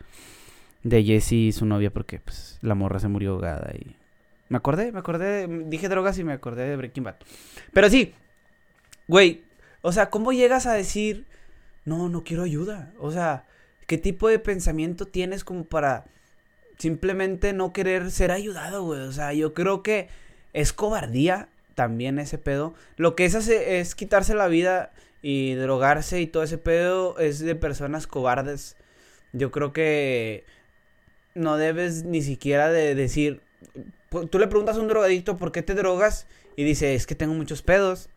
de 0.83 1.05
Jesse 1.05 1.33
y 1.33 1.53
su 1.53 1.67
novia 1.67 1.91
porque 1.91 2.21
pues, 2.21 2.59
la 2.63 2.75
morra 2.75 2.99
se 2.99 3.09
murió 3.09 3.33
ahogada 3.33 3.73
y... 3.75 3.97
Me 4.51 4.57
acordé, 4.57 4.93
me 4.93 5.01
acordé, 5.01 5.47
dije 5.67 5.91
drogas 5.91 6.19
y 6.19 6.25
me 6.25 6.33
acordé 6.33 6.67
de 6.67 6.77
Breaking 6.77 7.05
Bad. 7.05 7.17
Pero 7.75 7.91
sí, 7.91 8.15
güey, 9.07 9.43
o 9.83 9.93
sea, 9.93 10.09
¿cómo 10.09 10.33
llegas 10.33 10.65
a 10.65 10.73
decir, 10.73 11.27
no, 11.85 12.09
no 12.09 12.25
quiero 12.25 12.45
ayuda? 12.45 12.93
O 12.99 13.11
sea, 13.11 13.45
¿qué 13.87 13.99
tipo 13.99 14.27
de 14.27 14.39
pensamiento 14.39 15.07
tienes 15.07 15.45
como 15.45 15.65
para 15.65 16.07
simplemente 16.79 17.53
no 17.53 17.75
querer 17.75 18.11
ser 18.11 18.31
ayudado, 18.31 18.85
güey? 18.85 19.01
O 19.01 19.13
sea, 19.13 19.35
yo 19.35 19.53
creo 19.53 19.83
que 19.83 20.09
es 20.55 20.73
cobardía 20.73 21.51
también 21.79 22.19
ese 22.19 22.39
pedo. 22.39 22.75
Lo 22.97 23.15
que 23.15 23.25
es 23.25 23.37
hace, 23.37 23.79
es 23.79 23.95
quitarse 23.95 24.35
la 24.35 24.49
vida 24.49 24.91
y 25.23 25.55
drogarse 25.55 26.21
y 26.21 26.27
todo 26.27 26.43
ese 26.43 26.59
pedo 26.59 27.17
es 27.21 27.39
de 27.39 27.55
personas 27.55 28.09
cobardes. 28.09 28.75
Yo 29.33 29.53
creo 29.53 29.73
que 29.73 30.45
no 31.37 31.57
debes 31.57 32.03
ni 32.03 32.21
siquiera 32.21 32.69
de 32.69 32.97
decir, 32.97 33.43
tú 34.11 34.41
le 34.41 34.49
preguntas 34.49 34.77
a 34.77 34.81
un 34.81 34.89
drogadicto 34.89 35.37
por 35.37 35.53
qué 35.53 35.63
te 35.63 35.75
drogas 35.75 36.27
y 36.57 36.65
dice, 36.65 36.97
es 36.97 37.07
que 37.07 37.15
tengo 37.15 37.33
muchos 37.33 37.63
pedos, 37.63 38.09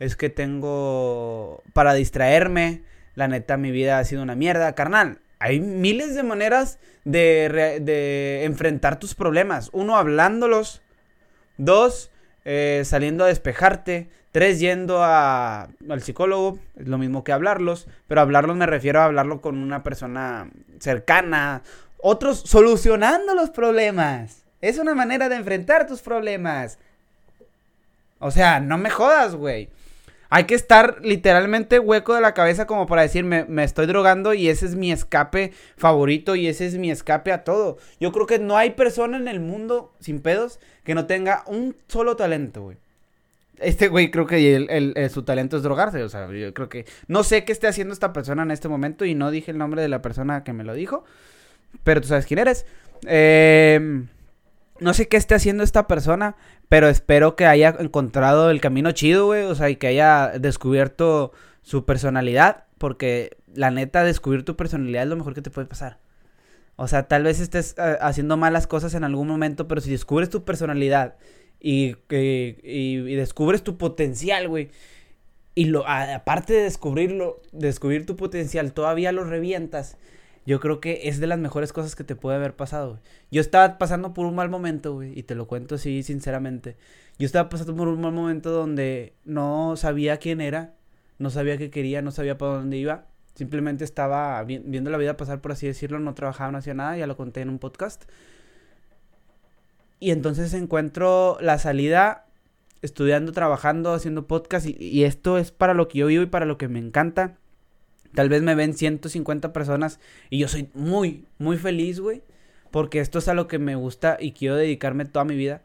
es 0.00 0.16
que 0.16 0.28
tengo 0.28 1.62
para 1.72 1.94
distraerme, 1.94 2.82
la 3.14 3.28
neta 3.28 3.56
mi 3.56 3.70
vida 3.70 4.00
ha 4.00 4.04
sido 4.04 4.24
una 4.24 4.34
mierda, 4.34 4.74
carnal. 4.74 5.20
Hay 5.38 5.60
miles 5.60 6.16
de 6.16 6.24
maneras 6.24 6.80
de, 7.04 7.78
de 7.80 8.42
enfrentar 8.42 8.98
tus 8.98 9.14
problemas. 9.14 9.70
Uno, 9.72 9.96
hablándolos. 9.96 10.82
Dos, 11.58 12.10
eh, 12.44 12.82
saliendo 12.84 13.24
a 13.24 13.28
despejarte. 13.28 14.08
Tres, 14.32 14.58
yendo 14.58 15.04
al 15.04 16.02
psicólogo, 16.02 16.58
es 16.76 16.88
lo 16.88 16.98
mismo 16.98 17.22
que 17.22 17.30
hablarlos, 17.30 17.86
pero 18.08 18.20
hablarlos 18.20 18.56
me 18.56 18.66
refiero 18.66 19.00
a 19.00 19.04
hablarlo 19.04 19.40
con 19.40 19.58
una 19.58 19.84
persona 19.84 20.50
cercana. 20.80 21.62
Otros, 21.98 22.40
solucionando 22.40 23.34
los 23.34 23.50
problemas. 23.50 24.42
Es 24.60 24.78
una 24.78 24.94
manera 24.94 25.28
de 25.28 25.36
enfrentar 25.36 25.86
tus 25.86 26.00
problemas. 26.00 26.78
O 28.18 28.32
sea, 28.32 28.58
no 28.58 28.76
me 28.76 28.90
jodas, 28.90 29.36
güey. 29.36 29.68
Hay 30.34 30.46
que 30.46 30.56
estar 30.56 30.96
literalmente 31.00 31.78
hueco 31.78 32.12
de 32.12 32.20
la 32.20 32.34
cabeza 32.34 32.66
como 32.66 32.88
para 32.88 33.02
decir, 33.02 33.22
me, 33.22 33.44
me, 33.44 33.62
estoy 33.62 33.86
drogando 33.86 34.34
y 34.34 34.48
ese 34.48 34.66
es 34.66 34.74
mi 34.74 34.90
escape 34.90 35.52
favorito 35.76 36.34
y 36.34 36.48
ese 36.48 36.66
es 36.66 36.76
mi 36.76 36.90
escape 36.90 37.30
a 37.30 37.44
todo. 37.44 37.78
Yo 38.00 38.10
creo 38.10 38.26
que 38.26 38.40
no 38.40 38.56
hay 38.56 38.70
persona 38.70 39.16
en 39.16 39.28
el 39.28 39.38
mundo 39.38 39.94
sin 40.00 40.20
pedos 40.20 40.58
que 40.82 40.96
no 40.96 41.06
tenga 41.06 41.44
un 41.46 41.76
solo 41.86 42.16
talento, 42.16 42.62
güey. 42.62 42.78
Este 43.58 43.86
güey 43.86 44.10
creo 44.10 44.26
que 44.26 44.56
el, 44.56 45.08
su 45.08 45.22
talento 45.22 45.56
es 45.56 45.62
drogarse, 45.62 46.02
o 46.02 46.08
sea, 46.08 46.28
yo 46.28 46.52
creo 46.52 46.68
que... 46.68 46.84
No 47.06 47.22
sé 47.22 47.44
qué 47.44 47.52
esté 47.52 47.68
haciendo 47.68 47.94
esta 47.94 48.12
persona 48.12 48.42
en 48.42 48.50
este 48.50 48.68
momento 48.68 49.04
y 49.04 49.14
no 49.14 49.30
dije 49.30 49.52
el 49.52 49.58
nombre 49.58 49.82
de 49.82 49.88
la 49.88 50.02
persona 50.02 50.42
que 50.42 50.52
me 50.52 50.64
lo 50.64 50.74
dijo, 50.74 51.04
pero 51.84 52.00
tú 52.00 52.08
sabes 52.08 52.26
quién 52.26 52.40
eres. 52.40 52.66
Eh, 53.06 54.02
no 54.80 54.94
sé 54.94 55.08
qué 55.08 55.16
esté 55.16 55.34
haciendo 55.34 55.62
esta 55.62 55.86
persona, 55.86 56.36
pero 56.68 56.88
espero 56.88 57.36
que 57.36 57.46
haya 57.46 57.76
encontrado 57.78 58.50
el 58.50 58.60
camino 58.60 58.92
chido, 58.92 59.26
güey. 59.26 59.44
O 59.44 59.54
sea, 59.54 59.70
y 59.70 59.76
que 59.76 59.86
haya 59.86 60.32
descubierto 60.38 61.32
su 61.62 61.84
personalidad. 61.84 62.64
Porque 62.78 63.36
la 63.54 63.70
neta, 63.70 64.04
descubrir 64.04 64.44
tu 64.44 64.56
personalidad 64.56 65.04
es 65.04 65.08
lo 65.08 65.16
mejor 65.16 65.34
que 65.34 65.42
te 65.42 65.50
puede 65.50 65.66
pasar. 65.66 65.98
O 66.76 66.88
sea, 66.88 67.06
tal 67.06 67.22
vez 67.22 67.40
estés 67.40 67.76
eh, 67.78 67.96
haciendo 68.00 68.36
malas 68.36 68.66
cosas 68.66 68.94
en 68.94 69.04
algún 69.04 69.28
momento, 69.28 69.68
pero 69.68 69.80
si 69.80 69.90
descubres 69.90 70.28
tu 70.28 70.44
personalidad 70.44 71.14
y, 71.60 71.96
y, 72.10 73.14
descubres 73.14 73.62
tu 73.62 73.78
potencial, 73.78 74.48
güey. 74.48 74.70
Y 75.54 75.66
lo, 75.66 75.86
aparte 75.88 76.52
de 76.52 76.62
descubrirlo, 76.62 77.40
descubrir 77.52 78.06
tu 78.06 78.16
potencial, 78.16 78.72
todavía 78.72 79.12
lo 79.12 79.22
revientas 79.22 79.96
yo 80.46 80.60
creo 80.60 80.80
que 80.80 81.08
es 81.08 81.20
de 81.20 81.26
las 81.26 81.38
mejores 81.38 81.72
cosas 81.72 81.96
que 81.96 82.04
te 82.04 82.16
puede 82.16 82.36
haber 82.36 82.54
pasado. 82.54 83.00
Yo 83.30 83.40
estaba 83.40 83.78
pasando 83.78 84.12
por 84.12 84.26
un 84.26 84.34
mal 84.34 84.50
momento, 84.50 84.94
güey, 84.94 85.18
y 85.18 85.22
te 85.22 85.34
lo 85.34 85.46
cuento 85.46 85.76
así 85.76 86.02
sinceramente. 86.02 86.76
Yo 87.18 87.26
estaba 87.26 87.48
pasando 87.48 87.74
por 87.74 87.88
un 87.88 88.00
mal 88.00 88.12
momento 88.12 88.50
donde 88.50 89.14
no 89.24 89.76
sabía 89.76 90.18
quién 90.18 90.40
era, 90.40 90.74
no 91.18 91.30
sabía 91.30 91.56
qué 91.56 91.70
quería, 91.70 92.02
no 92.02 92.10
sabía 92.10 92.36
para 92.36 92.54
dónde 92.54 92.76
iba. 92.76 93.06
Simplemente 93.34 93.84
estaba 93.84 94.42
viendo 94.44 94.90
la 94.90 94.98
vida 94.98 95.16
pasar, 95.16 95.40
por 95.40 95.52
así 95.52 95.66
decirlo, 95.66 95.98
no 95.98 96.14
trabajaba, 96.14 96.52
no 96.52 96.58
hacía 96.58 96.74
nada, 96.74 96.96
ya 96.96 97.06
lo 97.06 97.16
conté 97.16 97.40
en 97.40 97.48
un 97.48 97.58
podcast. 97.58 98.04
Y 99.98 100.10
entonces 100.10 100.52
encuentro 100.52 101.38
la 101.40 101.58
salida 101.58 102.26
estudiando, 102.82 103.32
trabajando, 103.32 103.94
haciendo 103.94 104.26
podcast, 104.26 104.66
y, 104.66 104.76
y 104.78 105.04
esto 105.04 105.38
es 105.38 105.52
para 105.52 105.72
lo 105.72 105.88
que 105.88 105.98
yo 105.98 106.06
vivo 106.06 106.22
y 106.22 106.26
para 106.26 106.44
lo 106.44 106.58
que 106.58 106.68
me 106.68 106.78
encanta 106.78 107.38
Tal 108.14 108.28
vez 108.28 108.42
me 108.42 108.54
ven 108.54 108.74
150 108.74 109.52
personas 109.52 110.00
y 110.30 110.38
yo 110.38 110.48
soy 110.48 110.68
muy, 110.74 111.26
muy 111.38 111.56
feliz, 111.56 112.00
güey. 112.00 112.22
Porque 112.70 113.00
esto 113.00 113.18
es 113.18 113.28
a 113.28 113.34
lo 113.34 113.46
que 113.46 113.58
me 113.58 113.76
gusta 113.76 114.16
y 114.20 114.32
quiero 114.32 114.56
dedicarme 114.56 115.04
toda 115.04 115.24
mi 115.24 115.36
vida. 115.36 115.62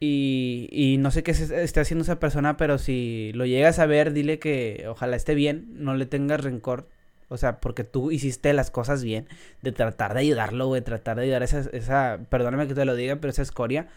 Y, 0.00 0.68
y 0.72 0.98
no 0.98 1.10
sé 1.10 1.22
qué 1.22 1.30
esté 1.30 1.80
haciendo 1.80 2.02
esa 2.02 2.18
persona, 2.18 2.56
pero 2.56 2.78
si 2.78 3.32
lo 3.34 3.46
llegas 3.46 3.78
a 3.78 3.86
ver, 3.86 4.12
dile 4.12 4.38
que 4.38 4.84
ojalá 4.88 5.16
esté 5.16 5.34
bien, 5.34 5.66
no 5.74 5.94
le 5.94 6.06
tengas 6.06 6.42
rencor. 6.42 6.88
O 7.28 7.36
sea, 7.36 7.60
porque 7.60 7.84
tú 7.84 8.10
hiciste 8.10 8.52
las 8.52 8.70
cosas 8.70 9.02
bien, 9.02 9.28
de 9.62 9.72
tratar 9.72 10.14
de 10.14 10.20
ayudarlo, 10.20 10.66
güey, 10.66 10.82
tratar 10.82 11.16
de 11.16 11.24
ayudar 11.24 11.42
esa, 11.42 11.60
esa, 11.72 12.20
perdóname 12.28 12.68
que 12.68 12.74
te 12.74 12.84
lo 12.84 12.94
diga, 12.94 13.16
pero 13.16 13.30
esa 13.30 13.42
escoria. 13.42 13.88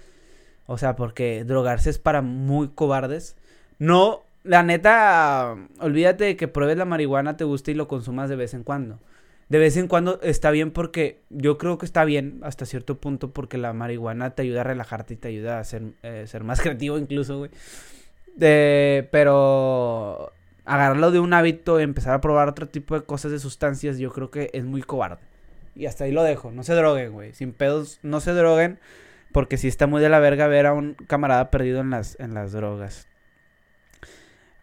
O 0.65 0.77
sea, 0.77 0.95
porque 0.95 1.43
drogarse 1.45 1.89
es 1.89 1.97
para 1.97 2.21
muy 2.21 2.69
cobardes. 2.69 3.35
No 3.79 4.23
la 4.47 4.63
neta, 4.63 5.55
olvídate 5.79 6.23
de 6.23 6.37
que 6.37 6.47
pruebes 6.47 6.77
la 6.77 6.85
marihuana, 6.85 7.37
te 7.37 7.43
guste 7.43 7.71
y 7.71 7.75
lo 7.75 7.87
consumas 7.87 8.29
de 8.29 8.35
vez 8.35 8.53
en 8.53 8.63
cuando. 8.63 8.99
De 9.49 9.59
vez 9.59 9.77
en 9.77 9.87
cuando 9.87 10.19
está 10.21 10.51
bien 10.51 10.71
porque 10.71 11.21
yo 11.29 11.57
creo 11.57 11.77
que 11.77 11.85
está 11.85 12.03
bien 12.03 12.39
hasta 12.43 12.65
cierto 12.65 12.99
punto 12.99 13.31
porque 13.31 13.57
la 13.57 13.71
marihuana 13.73 14.31
te 14.31 14.41
ayuda 14.41 14.61
a 14.61 14.63
relajarte 14.65 15.13
y 15.13 15.17
te 15.17 15.27
ayuda 15.29 15.59
a 15.59 15.63
ser, 15.63 15.83
eh, 16.03 16.25
ser 16.27 16.43
más 16.43 16.61
creativo 16.63 16.97
incluso, 16.97 17.37
güey. 17.37 17.51
pero 19.11 20.31
agarrarlo 20.65 21.11
de 21.11 21.19
un 21.19 21.33
hábito, 21.33 21.79
empezar 21.79 22.13
a 22.13 22.21
probar 22.21 22.49
otro 22.49 22.67
tipo 22.67 22.99
de 22.99 23.05
cosas 23.05 23.31
de 23.31 23.39
sustancias, 23.39 23.97
yo 23.97 24.11
creo 24.11 24.31
que 24.31 24.49
es 24.53 24.65
muy 24.65 24.81
cobarde. 24.81 25.21
Y 25.75 25.85
hasta 25.85 26.03
ahí 26.03 26.11
lo 26.11 26.23
dejo. 26.23 26.51
No 26.51 26.63
se 26.63 26.73
droguen, 26.73 27.13
güey. 27.13 27.33
Sin 27.33 27.53
pedos, 27.53 27.99
no 28.01 28.19
se 28.19 28.31
droguen. 28.31 28.79
Porque 29.31 29.57
sí 29.57 29.67
está 29.67 29.85
muy 29.85 30.01
de 30.01 30.09
la 30.09 30.19
verga 30.19 30.47
ver 30.47 30.65
a 30.65 30.73
un 30.73 30.95
camarada 31.07 31.51
perdido 31.51 31.81
en 31.81 31.91
las, 31.91 32.19
en 32.19 32.33
las 32.33 32.51
drogas. 32.51 33.07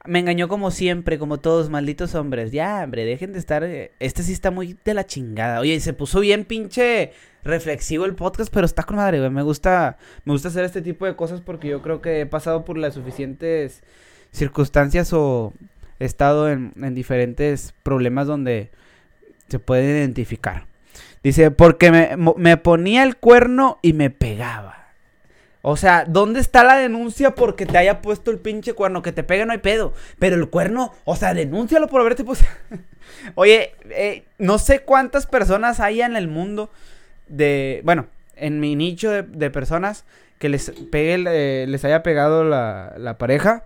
Me 0.06 0.18
engañó 0.18 0.48
como 0.48 0.70
siempre, 0.70 1.18
como 1.18 1.38
todos, 1.38 1.70
malditos 1.70 2.14
hombres. 2.14 2.52
Ya, 2.52 2.82
hombre, 2.84 3.04
dejen 3.06 3.32
de 3.32 3.38
estar. 3.38 3.64
Eh, 3.64 3.92
este 4.00 4.22
sí 4.22 4.32
está 4.32 4.50
muy 4.50 4.76
de 4.84 4.94
la 4.94 5.06
chingada. 5.06 5.60
Oye, 5.60 5.80
se 5.80 5.94
puso 5.94 6.20
bien 6.20 6.44
pinche 6.44 7.12
reflexivo 7.42 8.04
el 8.04 8.14
podcast, 8.14 8.52
pero 8.52 8.66
está 8.66 8.82
con 8.82 8.96
madre, 8.96 9.18
güey. 9.18 9.30
Me 9.30 9.42
gusta, 9.42 9.96
me 10.24 10.32
gusta 10.32 10.48
hacer 10.48 10.64
este 10.64 10.82
tipo 10.82 11.06
de 11.06 11.16
cosas 11.16 11.40
porque 11.40 11.68
yo 11.68 11.80
creo 11.80 12.02
que 12.02 12.20
he 12.20 12.26
pasado 12.26 12.66
por 12.66 12.76
las 12.76 12.94
suficientes 12.94 13.82
circunstancias 14.30 15.12
o 15.14 15.54
he 15.98 16.04
estado 16.04 16.50
en, 16.50 16.72
en 16.76 16.94
diferentes 16.94 17.74
problemas 17.82 18.26
donde 18.26 18.70
se 19.48 19.58
puede 19.58 19.84
identificar. 19.84 20.66
Dice, 21.22 21.50
porque 21.50 21.90
me 22.36 22.56
ponía 22.58 23.04
el 23.04 23.16
cuerno 23.16 23.78
y 23.80 23.94
me 23.94 24.10
pegaba. 24.10 24.83
O 25.66 25.78
sea, 25.78 26.04
¿dónde 26.06 26.40
está 26.40 26.62
la 26.62 26.76
denuncia 26.76 27.34
porque 27.34 27.64
te 27.64 27.78
haya 27.78 28.02
puesto 28.02 28.30
el 28.30 28.38
pinche 28.38 28.74
cuerno? 28.74 29.00
Que 29.00 29.12
te 29.12 29.22
pegue 29.22 29.46
no 29.46 29.52
hay 29.52 29.58
pedo. 29.58 29.94
Pero 30.18 30.36
el 30.36 30.50
cuerno, 30.50 30.92
o 31.06 31.16
sea, 31.16 31.32
denúncialo 31.32 31.88
por 31.88 32.02
haberte 32.02 32.22
puesto. 32.22 32.44
Oye, 33.34 33.72
eh, 33.88 34.24
no 34.36 34.58
sé 34.58 34.80
cuántas 34.80 35.24
personas 35.24 35.80
hay 35.80 36.02
en 36.02 36.16
el 36.16 36.28
mundo 36.28 36.68
de. 37.28 37.80
Bueno, 37.82 38.08
en 38.36 38.60
mi 38.60 38.76
nicho 38.76 39.10
de, 39.10 39.50
personas 39.50 40.04
que 40.38 40.50
les 40.50 40.70
pegue, 40.90 41.16
les 41.66 41.84
haya 41.86 42.02
pegado 42.02 42.44
la, 42.44 43.16
pareja. 43.18 43.64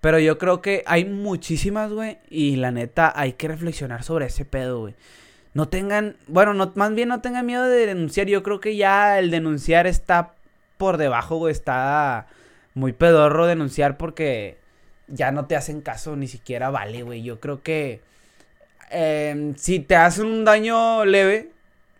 Pero 0.00 0.18
yo 0.18 0.38
creo 0.38 0.60
que 0.60 0.82
hay 0.86 1.04
muchísimas, 1.04 1.92
güey. 1.92 2.18
Y 2.28 2.56
la 2.56 2.72
neta, 2.72 3.12
hay 3.14 3.34
que 3.34 3.46
reflexionar 3.46 4.02
sobre 4.02 4.26
ese 4.26 4.44
pedo, 4.44 4.80
güey. 4.80 4.96
No 5.52 5.68
tengan, 5.68 6.16
bueno, 6.26 6.52
no, 6.52 6.72
más 6.74 6.92
bien 6.96 7.10
no 7.10 7.20
tengan 7.20 7.46
miedo 7.46 7.64
de 7.64 7.86
denunciar. 7.86 8.26
Yo 8.26 8.42
creo 8.42 8.58
que 8.58 8.74
ya 8.74 9.20
el 9.20 9.30
denunciar 9.30 9.86
está 9.86 10.34
por 10.84 10.98
debajo, 10.98 11.36
güey, 11.36 11.50
está 11.50 12.26
muy 12.74 12.92
pedorro 12.92 13.46
denunciar 13.46 13.96
porque 13.96 14.58
ya 15.08 15.32
no 15.32 15.46
te 15.46 15.56
hacen 15.56 15.80
caso, 15.80 16.14
ni 16.14 16.28
siquiera 16.28 16.68
vale, 16.68 17.02
güey. 17.02 17.22
Yo 17.22 17.40
creo 17.40 17.62
que 17.62 18.02
em, 18.90 19.54
si 19.56 19.80
te 19.80 19.96
hacen 19.96 20.26
un 20.26 20.44
daño 20.44 21.06
leve, 21.06 21.48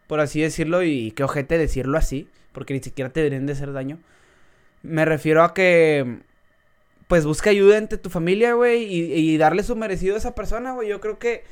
por 0.07 0.20
así 0.20 0.42
decirlo, 0.42 0.83
y 0.83 1.12
qué 1.12 1.25
ojete 1.25 1.57
decirlo 1.57 1.97
así, 1.97 2.29
porque 2.53 2.75
ni 2.75 2.83
siquiera 2.83 3.11
te 3.11 3.20
deberían 3.20 3.47
de 3.47 3.55
hacer 3.55 3.73
daño. 3.73 4.01
Me 4.83 5.07
refiero 5.07 5.44
a 5.44 5.55
que, 5.55 6.18
pues 7.09 7.25
busca 7.25 7.49
ayuda 7.49 7.79
entre 7.79 7.97
tu 7.97 8.11
familia, 8.11 8.53
güey, 8.53 8.85
y, 8.85 9.14
y, 9.14 9.38
darle 9.38 9.62
su 9.62 9.77
merecido 9.77 10.14
a 10.14 10.18
esa 10.18 10.35
persona, 10.35 10.73
güey. 10.73 10.90
Yo 10.90 11.01
creo 11.01 11.18
que 11.18 11.42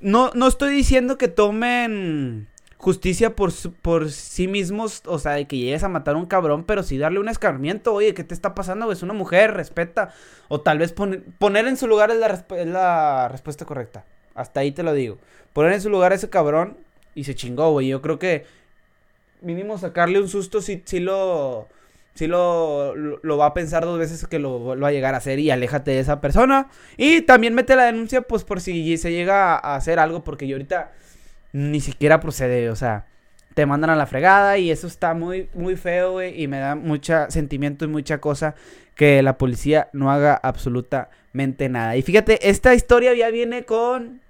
no, 0.00 0.30
no 0.34 0.46
estoy 0.46 0.74
diciendo 0.74 1.18
que 1.18 1.28
tomen 1.28 2.48
justicia 2.84 3.34
por, 3.34 3.50
por 3.80 4.10
sí 4.10 4.46
mismos, 4.46 5.00
o 5.06 5.18
sea, 5.18 5.32
de 5.32 5.46
que 5.46 5.56
llegues 5.56 5.82
a 5.84 5.88
matar 5.88 6.16
a 6.16 6.18
un 6.18 6.26
cabrón, 6.26 6.64
pero 6.64 6.82
sí 6.82 6.98
darle 6.98 7.18
un 7.18 7.30
escarmiento, 7.30 7.94
oye, 7.94 8.12
¿qué 8.12 8.24
te 8.24 8.34
está 8.34 8.54
pasando? 8.54 8.92
Es 8.92 9.02
una 9.02 9.14
mujer, 9.14 9.54
respeta. 9.54 10.10
O 10.48 10.60
tal 10.60 10.76
vez 10.76 10.92
poner 10.92 11.66
en 11.66 11.78
su 11.78 11.86
lugar 11.86 12.10
es 12.10 12.18
la, 12.18 12.44
es 12.58 12.66
la 12.66 13.28
respuesta 13.28 13.64
correcta. 13.64 14.04
Hasta 14.34 14.60
ahí 14.60 14.70
te 14.70 14.82
lo 14.82 14.92
digo. 14.92 15.16
Poner 15.54 15.72
en 15.72 15.80
su 15.80 15.88
lugar 15.88 16.12
a 16.12 16.16
ese 16.16 16.28
cabrón 16.28 16.76
y 17.14 17.24
se 17.24 17.34
chingó, 17.34 17.70
güey. 17.70 17.88
Yo 17.88 18.02
creo 18.02 18.18
que 18.18 18.44
mínimo 19.40 19.78
sacarle 19.78 20.20
un 20.20 20.28
susto 20.28 20.60
si, 20.60 20.82
si 20.84 21.00
lo... 21.00 21.68
Si 22.14 22.28
lo, 22.28 22.94
lo, 22.94 23.36
va 23.38 23.46
a 23.46 23.54
pensar 23.54 23.84
dos 23.84 23.98
veces 23.98 24.24
que 24.28 24.38
lo, 24.38 24.78
va 24.78 24.86
a 24.86 24.92
llegar 24.92 25.14
a 25.14 25.16
hacer 25.16 25.40
y 25.40 25.50
aléjate 25.50 25.90
de 25.90 25.98
esa 25.98 26.20
persona. 26.20 26.68
Y 26.96 27.22
también 27.22 27.54
mete 27.54 27.74
la 27.74 27.86
denuncia, 27.86 28.20
pues 28.20 28.44
por 28.44 28.60
si 28.60 28.96
se 28.98 29.10
llega 29.10 29.54
a 29.54 29.74
hacer 29.74 29.98
algo, 29.98 30.22
porque 30.22 30.46
yo 30.46 30.54
ahorita 30.54 30.92
ni 31.54 31.80
siquiera 31.80 32.18
procede, 32.18 32.68
o 32.68 32.74
sea, 32.74 33.06
te 33.54 33.64
mandan 33.64 33.90
a 33.90 33.94
la 33.94 34.06
fregada 34.06 34.58
y 34.58 34.72
eso 34.72 34.88
está 34.88 35.14
muy, 35.14 35.48
muy 35.54 35.76
feo, 35.76 36.12
güey, 36.12 36.42
y 36.42 36.48
me 36.48 36.58
da 36.58 36.74
mucha 36.74 37.30
sentimiento 37.30 37.84
y 37.84 37.88
mucha 37.88 38.18
cosa 38.18 38.56
que 38.96 39.22
la 39.22 39.38
policía 39.38 39.88
no 39.92 40.10
haga 40.10 40.34
absolutamente 40.34 41.68
nada. 41.68 41.96
Y 41.96 42.02
fíjate, 42.02 42.50
esta 42.50 42.74
historia 42.74 43.14
ya 43.14 43.30
viene 43.30 43.64
con, 43.64 44.20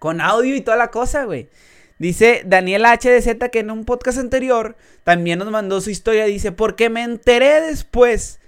con 0.00 0.20
audio 0.20 0.56
y 0.56 0.60
toda 0.62 0.76
la 0.76 0.90
cosa, 0.90 1.26
güey. 1.26 1.48
Dice 1.98 2.42
Daniela 2.44 2.98
HDZ 3.00 3.38
que 3.52 3.60
en 3.60 3.70
un 3.70 3.84
podcast 3.84 4.18
anterior 4.18 4.76
también 5.04 5.38
nos 5.38 5.48
mandó 5.52 5.80
su 5.80 5.90
historia. 5.90 6.24
Dice, 6.24 6.50
porque 6.50 6.90
me 6.90 7.04
enteré 7.04 7.60
después. 7.60 8.40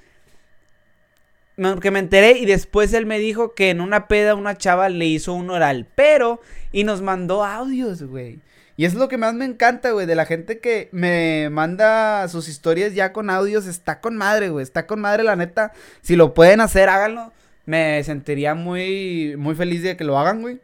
Que 1.81 1.91
me 1.91 2.01
enteré 2.01 2.39
y 2.39 2.47
después 2.47 2.93
él 2.95 3.07
me 3.07 3.19
dijo 3.19 3.55
que 3.55 3.71
en 3.71 3.81
una 3.81 4.09
peda 4.09 4.35
una 4.35 4.59
chava 4.59 4.89
le 4.89 5.07
hizo 5.07 5.33
un 5.33 5.51
oral. 5.51 5.87
Pero, 5.95 6.41
y 6.73 6.85
nos 6.85 7.01
mandó 7.01 7.45
audios, 7.45 8.03
güey. 8.03 8.41
Y 8.77 8.87
es 8.87 8.95
lo 8.95 9.07
que 9.09 9.19
más 9.19 9.35
me 9.35 9.45
encanta, 9.45 9.93
güey, 9.93 10.07
de 10.07 10.17
la 10.17 10.27
gente 10.27 10.59
que 10.59 10.89
me 10.91 11.49
manda 11.51 12.27
sus 12.27 12.49
historias 12.49 12.95
ya 12.95 13.13
con 13.13 13.31
audios. 13.31 13.67
Está 13.67 14.01
con 14.01 14.17
madre, 14.17 14.49
güey. 14.49 14.65
Está 14.65 14.87
con 14.87 15.01
madre, 15.01 15.23
la 15.23 15.37
neta. 15.37 15.73
Si 16.03 16.17
lo 16.17 16.35
pueden 16.35 16.61
hacer, 16.61 16.89
háganlo. 16.89 17.33
Me 17.67 18.03
sentiría 18.03 18.55
muy, 18.55 19.37
muy 19.39 19.55
feliz 19.55 19.83
de 19.83 19.97
que 19.97 20.05
lo 20.05 20.19
hagan, 20.19 20.43
güey. 20.43 20.61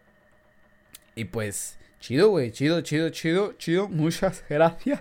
Y 1.14 1.26
pues, 1.26 1.78
Chido, 2.00 2.30
güey, 2.30 2.50
chido, 2.50 2.80
chido, 2.80 3.10
chido, 3.10 3.52
chido. 3.58 3.88
Muchas 3.88 4.42
gracias 4.48 5.00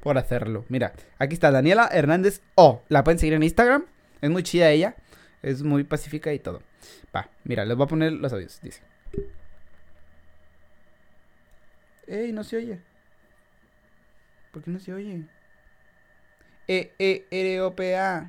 por 0.00 0.18
hacerlo. 0.18 0.66
Mira, 0.68 0.92
aquí 1.18 1.34
está 1.34 1.50
Daniela 1.50 1.88
Hernández 1.90 2.42
O. 2.54 2.82
La 2.88 3.02
pueden 3.02 3.18
seguir 3.18 3.34
en 3.34 3.42
Instagram. 3.42 3.86
Es 4.20 4.30
muy 4.30 4.42
chida 4.42 4.70
ella. 4.70 4.96
Es 5.46 5.62
muy 5.62 5.84
pacífica 5.84 6.32
y 6.32 6.40
todo. 6.40 6.60
Va, 7.14 7.30
mira, 7.44 7.64
les 7.64 7.76
voy 7.76 7.84
a 7.84 7.88
poner 7.88 8.10
los 8.14 8.32
audios. 8.32 8.60
Dice. 8.60 8.82
Ey, 12.08 12.32
no 12.32 12.42
se 12.42 12.56
oye. 12.56 12.80
¿Por 14.50 14.64
qué 14.64 14.72
no 14.72 14.80
se 14.80 14.92
oye? 14.92 15.24
E, 16.66 16.92
E, 16.98 17.28
R, 17.30 17.60
O, 17.60 17.76
P, 17.76 17.96
A. 17.96 18.28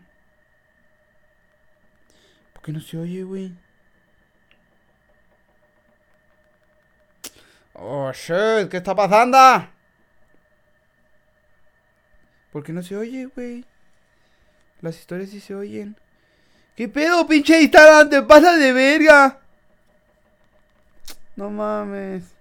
¿Por 2.54 2.62
qué 2.62 2.72
no 2.72 2.80
se 2.80 3.00
oye, 3.00 3.24
güey? 3.24 3.52
Oh, 7.74 8.12
shit, 8.14 8.70
¿qué 8.70 8.78
está 8.78 8.94
pasando? 8.94 9.40
¿Por 12.52 12.64
qué 12.64 12.74
no 12.74 12.84
se 12.84 12.96
oye, 12.96 13.26
güey? 13.26 13.66
Las 14.82 15.00
historias 15.00 15.32
sí 15.32 15.40
se 15.40 15.56
oyen. 15.56 15.98
¿Qué 16.78 16.88
pedo, 16.88 17.26
pinche 17.26 17.60
Instagram? 17.60 18.08
¡Te 18.08 18.22
pasa 18.22 18.56
de 18.56 18.72
verga! 18.72 19.40
No 21.36 21.50
mames. 21.50 22.36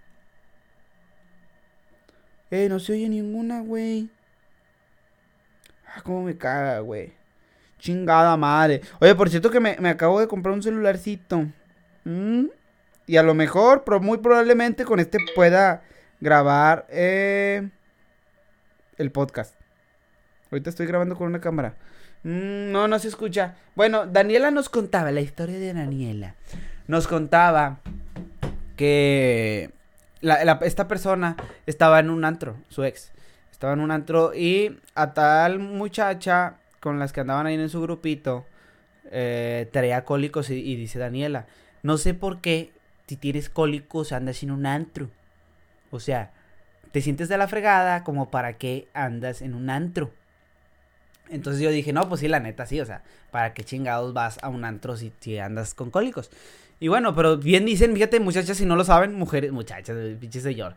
Eh, 2.51 2.68
no 2.68 2.79
se 2.79 2.92
oye 2.92 3.09
ninguna, 3.09 3.62
güey. 3.62 4.11
Ah, 5.87 6.03
cómo 6.03 6.22
me 6.22 6.37
caga, 6.37 6.81
güey. 6.81 7.14
Chingada 7.79 8.37
madre. 8.37 8.83
Oye, 9.01 9.14
por 9.14 9.31
cierto 9.31 9.51
que 9.51 9.59
me, 9.59 9.70
acabo 9.88 10.20
de 10.20 10.29
comprar 10.29 10.53
un 10.53 10.62
celularcito. 10.62 11.46
¿Mm? 12.05 12.49
Y 13.07 13.16
a 13.16 13.22
lo 13.22 13.33
mejor, 13.33 13.85
pero 13.85 14.01
muy 14.01 14.18
probablemente 14.18 14.85
con 14.85 15.01
este 15.01 15.16
pueda 15.35 15.83
grabar 16.20 16.87
eh, 16.90 17.70
el 18.99 19.11
podcast. 19.11 19.55
Ahorita 20.51 20.68
estoy 20.68 20.85
grabando 20.85 21.16
con 21.16 21.27
una 21.27 21.40
cámara. 21.40 21.75
Mm, 22.27 22.73
no, 22.73 22.89
no 22.89 22.99
se 22.99 23.07
escucha. 23.07 23.55
Bueno, 23.77 24.05
Daniela 24.05 24.51
nos 24.51 24.69
contaba 24.69 25.12
la 25.12 25.21
historia 25.21 25.61
de 25.61 25.73
Daniela. 25.73 26.35
Nos 26.89 27.07
contaba 27.07 27.79
que 28.77 29.71
esta 30.62 30.89
persona 30.89 31.37
estaba 31.67 32.01
en 32.01 32.11
un 32.11 32.25
antro, 32.25 32.57
su 32.69 32.83
ex. 32.83 33.12
Estaba 33.53 33.75
en 33.75 33.81
un 33.81 33.93
antro 33.93 34.35
y 34.35 34.77
a 34.97 35.15
tal 35.15 35.61
muchacha 35.61 36.57
con 36.81 36.99
las 36.99 37.12
que 37.12 37.21
andaban 37.21 37.47
ahí 37.47 37.55
en 37.55 37.69
su 37.69 37.81
grupito 37.81 38.45
eh, 39.12 39.69
traía 39.73 40.05
cólicos 40.05 40.51
y 40.51 40.75
dice 40.75 40.99
Daniela, 40.99 41.47
no 41.85 41.97
sé 41.97 42.12
por 42.12 42.41
qué 42.41 42.73
si 43.07 43.17
tienes 43.17 43.49
cólicos, 43.49 44.11
andas 44.11 44.43
en 44.43 44.51
un 44.51 44.67
antro. 44.67 45.11
O 45.93 46.01
sea, 46.01 46.33
te 46.91 47.03
sientes 47.03 47.29
de 47.29 47.39
la 47.39 47.47
fregada 47.47 48.03
como 48.03 48.33
para 48.33 48.55
qué 48.55 48.89
andas 48.95 49.43
en 49.43 49.55
un 49.55 49.71
antro. 49.71 50.11
Entonces 51.29 51.62
yo 51.62 51.71
dije, 51.71 51.93
no, 51.93 52.09
pues 52.09 52.21
sí, 52.21 52.29
la 52.29 52.41
neta, 52.41 52.67
sí, 52.67 52.81
o 52.81 52.87
sea, 52.87 53.03
¿para 53.31 53.53
qué 53.55 53.65
chingados 53.65 54.12
vas 54.12 54.39
a 54.43 54.49
un 54.49 54.65
antro 54.65 54.97
si, 54.97 55.12
andas 55.39 55.75
con 55.75 55.91
cólicos? 55.91 56.31
Y 56.79 56.89
bueno, 56.89 57.15
pero 57.15 57.37
bien 57.39 57.65
dicen, 57.65 57.95
fíjate, 57.95 58.21
muchachas, 58.21 58.57
si 58.57 58.67
no 58.67 58.77
lo 58.77 58.85
saben, 58.85 59.15
mujeres, 59.15 59.53
muchachas, 59.53 59.97
pinche 60.21 60.41
señor. 60.41 60.75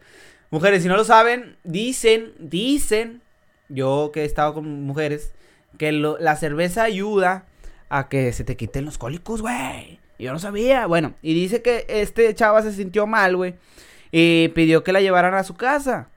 Mujeres, 0.50 0.82
si 0.82 0.88
no 0.88 0.96
lo 0.96 1.04
saben, 1.04 1.58
dicen, 1.64 2.34
dicen, 2.40 3.22
yo 3.68 4.12
que 4.14 4.22
he 4.22 4.26
estado 4.26 4.54
con 4.54 4.84
mujeres, 4.84 5.34
que 5.78 5.92
la 5.92 6.36
cerveza 6.36 6.84
ayuda 6.84 7.46
a 7.90 8.08
que 8.10 8.34
se 8.34 8.44
te 8.44 8.58
quiten 8.58 8.86
los 8.86 8.98
cólicos, 8.98 9.42
güey. 9.42 10.00
Yo 10.18 10.34
no 10.34 10.40
sabía. 10.40 10.86
Bueno, 10.86 11.14
y 11.22 11.34
dice 11.34 11.62
que 11.62 11.86
este 11.88 12.34
chava 12.36 12.62
se 12.62 12.74
sintió 12.74 13.08
mal, 13.08 13.36
güey. 13.36 13.56
Y 14.12 14.50
pidió 14.50 14.84
que 14.84 14.92
la 14.92 15.02
llevaran 15.02 15.34
a 15.34 15.44
su 15.44 15.56
casa. 15.56 16.10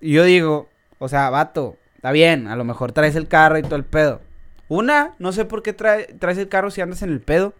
Y 0.00 0.12
yo 0.12 0.24
digo, 0.24 0.68
o 0.98 1.08
sea, 1.08 1.30
vato, 1.30 1.76
está 2.02 2.10
bien, 2.10 2.48
a 2.48 2.56
lo 2.56 2.64
mejor 2.64 2.90
traes 2.90 3.14
el 3.14 3.28
carro 3.28 3.58
y 3.58 3.62
todo 3.62 3.76
el 3.76 3.84
pedo. 3.84 4.20
Una, 4.66 5.14
no 5.20 5.30
sé 5.30 5.44
por 5.44 5.62
qué 5.62 5.72
traes 5.72 6.36
el 6.36 6.48
carro 6.48 6.72
si 6.72 6.80
andas 6.80 7.02
en 7.02 7.10
el 7.10 7.20
pedo. 7.20 7.54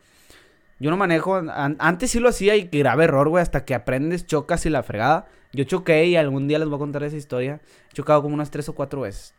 Yo 0.81 0.91
no 0.91 0.97
manejo, 0.97 1.41
antes 1.79 2.11
sí 2.11 2.19
lo 2.19 2.29
hacía 2.29 2.57
y 2.57 2.65
grave 2.65 3.05
error, 3.05 3.29
güey, 3.29 3.41
hasta 3.41 3.65
que 3.65 3.73
aprendes, 3.73 4.27
chocas 4.27 4.67
y 4.67 4.71
la 4.71 4.83
fregada. 4.83 5.29
Yo 5.53 5.63
choqué 5.63 6.07
y 6.07 6.17
algún 6.17 6.49
día 6.49 6.59
les 6.59 6.67
voy 6.67 6.75
a 6.75 6.81
contar 6.81 7.05
esa 7.05 7.17
historia. 7.17 7.61
He 7.93 7.95
chocado 7.95 8.21
como 8.21 8.35
unas 8.35 8.51
tres 8.51 8.69
o 8.69 8.75
cuatro 8.75 9.03
veces. 9.03 9.33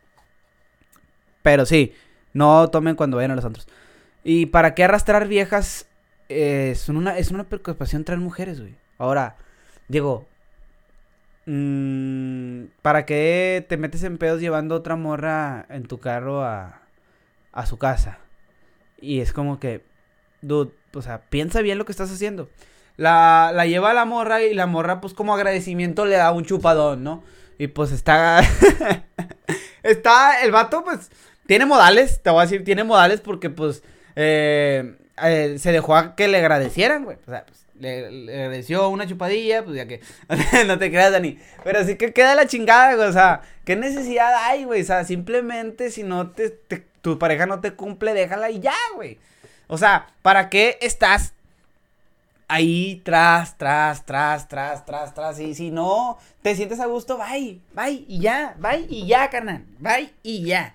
Pero 1.42 1.66
sí, 1.66 1.92
no 2.32 2.70
tomen 2.70 2.96
cuando 2.96 3.18
vayan 3.18 3.32
a 3.32 3.36
los 3.36 3.44
antros. 3.44 3.68
¿Y 4.22 4.46
para 4.46 4.74
qué 4.74 4.84
arrastrar 4.84 5.28
viejas? 5.28 5.86
Eh, 6.30 6.74
una, 6.88 7.18
es 7.18 7.30
una 7.30 7.44
preocupación 7.44 8.04
traer 8.04 8.20
mujeres, 8.20 8.58
güey. 8.58 8.74
Ahora, 8.96 9.36
digo, 9.86 10.26
mmm, 11.46 12.64
¿para 12.82 13.06
qué 13.06 13.64
te 13.68 13.76
metes 13.76 14.02
en 14.02 14.18
pedos 14.18 14.40
llevando 14.40 14.74
otra 14.74 14.96
morra 14.96 15.66
en 15.68 15.84
tu 15.84 15.98
carro 16.00 16.44
a, 16.44 16.82
a 17.52 17.66
su 17.66 17.78
casa? 17.78 18.18
Y 19.00 19.20
es 19.20 19.32
como 19.32 19.60
que, 19.60 19.82
dude, 20.42 20.72
o 20.94 21.02
sea, 21.02 21.20
piensa 21.28 21.60
bien 21.60 21.78
lo 21.78 21.84
que 21.84 21.92
estás 21.92 22.10
haciendo. 22.10 22.48
La, 22.96 23.50
la 23.54 23.66
lleva 23.66 23.90
a 23.90 23.94
la 23.94 24.04
morra 24.04 24.42
y 24.42 24.54
la 24.54 24.66
morra, 24.66 25.00
pues 25.00 25.14
como 25.14 25.34
agradecimiento 25.34 26.06
le 26.06 26.16
da 26.16 26.32
un 26.32 26.44
chupadón, 26.44 27.04
¿no? 27.04 27.24
Y 27.58 27.68
pues 27.68 27.92
está... 27.92 28.40
está, 29.82 30.42
el 30.42 30.50
vato, 30.50 30.84
pues, 30.84 31.10
tiene 31.46 31.66
modales, 31.66 32.22
te 32.22 32.30
voy 32.30 32.40
a 32.40 32.42
decir, 32.44 32.64
tiene 32.64 32.84
modales 32.84 33.20
porque, 33.20 33.50
pues 33.50 33.82
eh, 34.16 34.96
eh, 35.22 35.56
se 35.58 35.72
dejó 35.72 35.96
a 35.96 36.16
que 36.16 36.28
le 36.28 36.38
agradecieran, 36.38 37.04
güey. 37.04 37.18
O 37.26 37.30
sea, 37.30 37.44
pues, 37.46 37.63
le, 37.78 38.06
agradeció 38.06 38.88
una 38.88 39.06
chupadilla, 39.06 39.64
pues 39.64 39.76
ya 39.76 39.86
que. 39.86 40.00
no 40.66 40.78
te 40.78 40.90
creas, 40.90 41.12
Dani. 41.12 41.38
Pero 41.62 41.84
sí 41.84 41.96
que 41.96 42.12
queda 42.12 42.34
la 42.34 42.46
chingada, 42.46 42.94
güey. 42.94 43.08
O 43.08 43.12
sea, 43.12 43.42
¿qué 43.64 43.76
necesidad 43.76 44.32
hay, 44.44 44.64
güey? 44.64 44.82
O 44.82 44.84
sea, 44.84 45.04
simplemente 45.04 45.90
si 45.90 46.02
no 46.02 46.30
te, 46.30 46.50
tu 47.00 47.18
pareja 47.18 47.46
no 47.46 47.60
te 47.60 47.72
cumple, 47.74 48.14
déjala 48.14 48.50
y 48.50 48.60
ya, 48.60 48.74
güey. 48.94 49.18
O 49.66 49.78
sea, 49.78 50.06
¿para 50.22 50.50
qué 50.50 50.78
estás 50.80 51.34
ahí 52.48 53.00
tras, 53.04 53.56
tras, 53.56 54.04
tras, 54.04 54.48
tras, 54.48 54.84
tras, 54.84 55.14
tras? 55.14 55.40
Y 55.40 55.54
si 55.54 55.70
no 55.70 56.18
te 56.42 56.54
sientes 56.54 56.80
a 56.80 56.86
gusto, 56.86 57.18
bye, 57.18 57.60
bye 57.72 58.04
y 58.06 58.20
ya, 58.20 58.54
bye 58.58 58.86
y 58.88 59.06
ya, 59.06 59.30
carnal. 59.30 59.64
Bye 59.78 60.12
y 60.22 60.44
ya. 60.44 60.74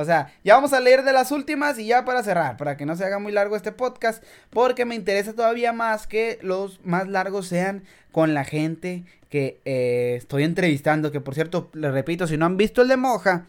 O 0.00 0.04
sea, 0.04 0.32
ya 0.42 0.54
vamos 0.54 0.72
a 0.72 0.80
leer 0.80 1.04
de 1.04 1.12
las 1.12 1.30
últimas 1.30 1.78
y 1.78 1.86
ya 1.86 2.06
para 2.06 2.22
cerrar, 2.22 2.56
para 2.56 2.76
que 2.78 2.86
no 2.86 2.96
se 2.96 3.04
haga 3.04 3.18
muy 3.18 3.32
largo 3.32 3.54
este 3.54 3.70
podcast, 3.70 4.24
porque 4.48 4.86
me 4.86 4.94
interesa 4.94 5.34
todavía 5.34 5.74
más 5.74 6.06
que 6.06 6.38
los 6.40 6.80
más 6.84 7.06
largos 7.06 7.46
sean 7.46 7.84
con 8.10 8.32
la 8.32 8.44
gente 8.44 9.04
que 9.28 9.60
eh, 9.66 10.14
estoy 10.16 10.44
entrevistando, 10.44 11.12
que 11.12 11.20
por 11.20 11.34
cierto, 11.34 11.70
les 11.74 11.92
repito, 11.92 12.26
si 12.26 12.38
no 12.38 12.46
han 12.46 12.56
visto 12.56 12.80
el 12.80 12.88
de 12.88 12.96
Moja, 12.96 13.46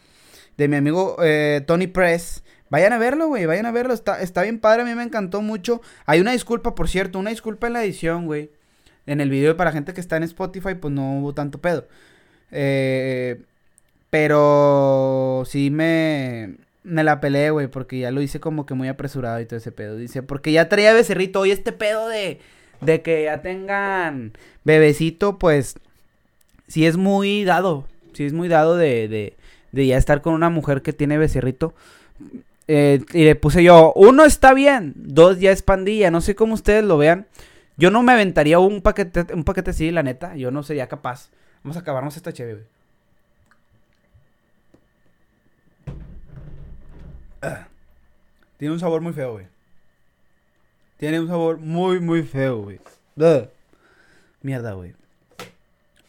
de 0.58 0.68
mi 0.68 0.76
amigo 0.76 1.16
eh, 1.24 1.62
Tony 1.66 1.88
Press, 1.88 2.44
vayan 2.70 2.92
a 2.92 2.98
verlo, 2.98 3.28
güey, 3.28 3.46
vayan 3.46 3.66
a 3.66 3.72
verlo, 3.72 3.94
está, 3.94 4.22
está 4.22 4.42
bien 4.42 4.60
padre, 4.60 4.82
a 4.82 4.86
mí 4.86 4.94
me 4.94 5.04
encantó 5.04 5.42
mucho. 5.42 5.82
Hay 6.06 6.20
una 6.20 6.34
disculpa, 6.34 6.76
por 6.76 6.90
cierto, 6.90 7.18
una 7.18 7.30
disculpa 7.30 7.68
en 7.68 7.74
la 7.74 7.84
edición, 7.84 8.26
güey. 8.26 8.52
En 9.06 9.22
el 9.22 9.30
video 9.30 9.58
para 9.58 9.72
gente 9.72 9.94
que 9.94 10.02
está 10.02 10.18
en 10.18 10.24
Spotify, 10.24 10.76
pues 10.76 10.94
no 10.94 11.20
hubo 11.20 11.34
tanto 11.34 11.60
pedo. 11.60 11.88
Eh, 12.52 13.42
pero 14.12 15.44
sí 15.48 15.72
me, 15.72 16.58
me 16.84 17.04
la 17.04 17.20
peleé, 17.20 17.50
güey, 17.50 17.68
porque 17.68 17.98
ya 17.98 18.12
lo 18.12 18.22
hice 18.22 18.40
como 18.40 18.68
que 18.68 18.76
muy 18.76 18.88
apresurado 18.88 19.40
y 19.40 19.46
todo 19.48 19.58
ese 19.58 19.72
pedo. 19.72 19.96
Dice, 19.96 20.22
porque 20.22 20.52
ya 20.52 20.70
traía 20.70 20.94
becerrito. 20.94 21.44
Y 21.48 21.52
este 21.52 21.72
pedo 21.72 22.08
de, 22.08 22.40
de 22.82 23.02
que 23.02 23.24
ya 23.24 23.42
tengan 23.42 24.34
bebecito, 24.64 25.40
pues 25.40 25.76
sí 26.68 26.86
es 26.86 26.98
muy 26.98 27.44
dado. 27.44 27.88
Sí 28.14 28.26
es 28.26 28.34
muy 28.34 28.50
dado 28.50 28.78
de, 28.78 29.08
de, 29.08 29.38
de 29.72 29.88
ya 29.88 29.98
estar 29.98 30.22
con 30.22 30.34
una 30.34 30.50
mujer 30.50 30.84
que 30.84 30.94
tiene 30.94 31.18
becerrito. 31.18 31.74
Eh, 32.68 33.02
y 33.14 33.24
le 33.24 33.36
puse 33.36 33.64
yo, 33.64 33.92
uno 33.96 34.24
está 34.24 34.54
bien, 34.54 34.94
dos 34.96 35.40
ya 35.40 35.52
es 35.52 35.62
pandilla, 35.62 36.12
no 36.12 36.22
sé 36.22 36.36
cómo 36.36 36.54
ustedes 36.54 36.84
lo 36.84 36.98
vean. 36.98 37.28
Yo 37.78 37.92
no 37.92 38.04
me 38.04 38.12
aventaría 38.12 38.60
un 38.60 38.82
paquete, 38.82 39.34
un 39.34 39.44
paquete 39.44 39.72
así, 39.72 39.92
la 39.92 40.04
neta, 40.04 40.36
yo 40.36 40.52
no 40.52 40.64
sería 40.64 40.88
capaz. 40.88 41.32
Vamos 41.64 41.78
a 41.78 41.82
acabarnos 41.82 42.16
esta 42.16 42.32
chévere, 42.32 42.64
Tiene 48.58 48.74
un 48.74 48.80
sabor 48.80 49.02
muy 49.02 49.14
feo, 49.14 49.34
güey. 49.34 49.48
Tiene 50.98 51.20
un 51.20 51.28
sabor 51.28 51.58
muy, 51.58 52.00
muy 52.00 52.24
feo, 52.24 52.62
güey. 52.62 52.80
Mierda, 54.42 54.74
güey. 54.74 54.94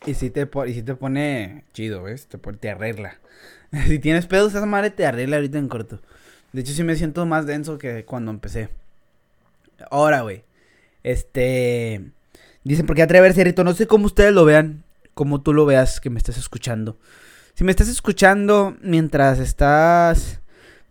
Y 0.05 0.15
si 0.15 0.31
te, 0.31 0.49
y 0.67 0.75
si 0.75 0.83
te 0.83 0.95
pone 0.95 1.65
chido, 1.73 2.03
¿ves? 2.03 2.27
Te, 2.27 2.39
te 2.39 2.71
arregla. 2.71 3.19
si 3.87 3.99
tienes 3.99 4.27
pedos, 4.27 4.55
esa 4.55 4.67
madre 4.67 4.91
te 4.91 5.07
arregla 5.07 5.37
ahorita 5.37 5.59
en 5.59 5.69
corto. 5.69 6.01
De 6.53 6.61
hecho, 6.61 6.73
sí 6.73 6.85
me 6.85 6.97
siento 6.97 7.25
más 7.25 7.47
denso 7.47 7.79
que 7.79 8.05
cuando 8.05 8.31
empecé. 8.31 8.69
Ahora, 9.91 10.21
güey. 10.21 10.45
Este. 11.03 12.03
Dicen, 12.65 12.87
¿por 12.87 12.95
qué 12.95 13.03
atreverse, 13.03 13.43
Rito? 13.43 13.65
No 13.65 13.73
sé 13.75 13.87
cómo 13.87 14.07
ustedes 14.07 14.33
lo 14.33 14.45
vean. 14.45 14.85
Como 15.15 15.41
tú 15.41 15.53
lo 15.53 15.67
veas 15.67 16.01
que 16.01 16.11
me 16.11 16.19
estás 16.19 16.37
escuchando. 16.37 16.99
Si 17.55 17.65
me 17.65 17.71
estás 17.71 17.89
escuchando 17.89 18.77
mientras 18.83 19.39
estás 19.39 20.42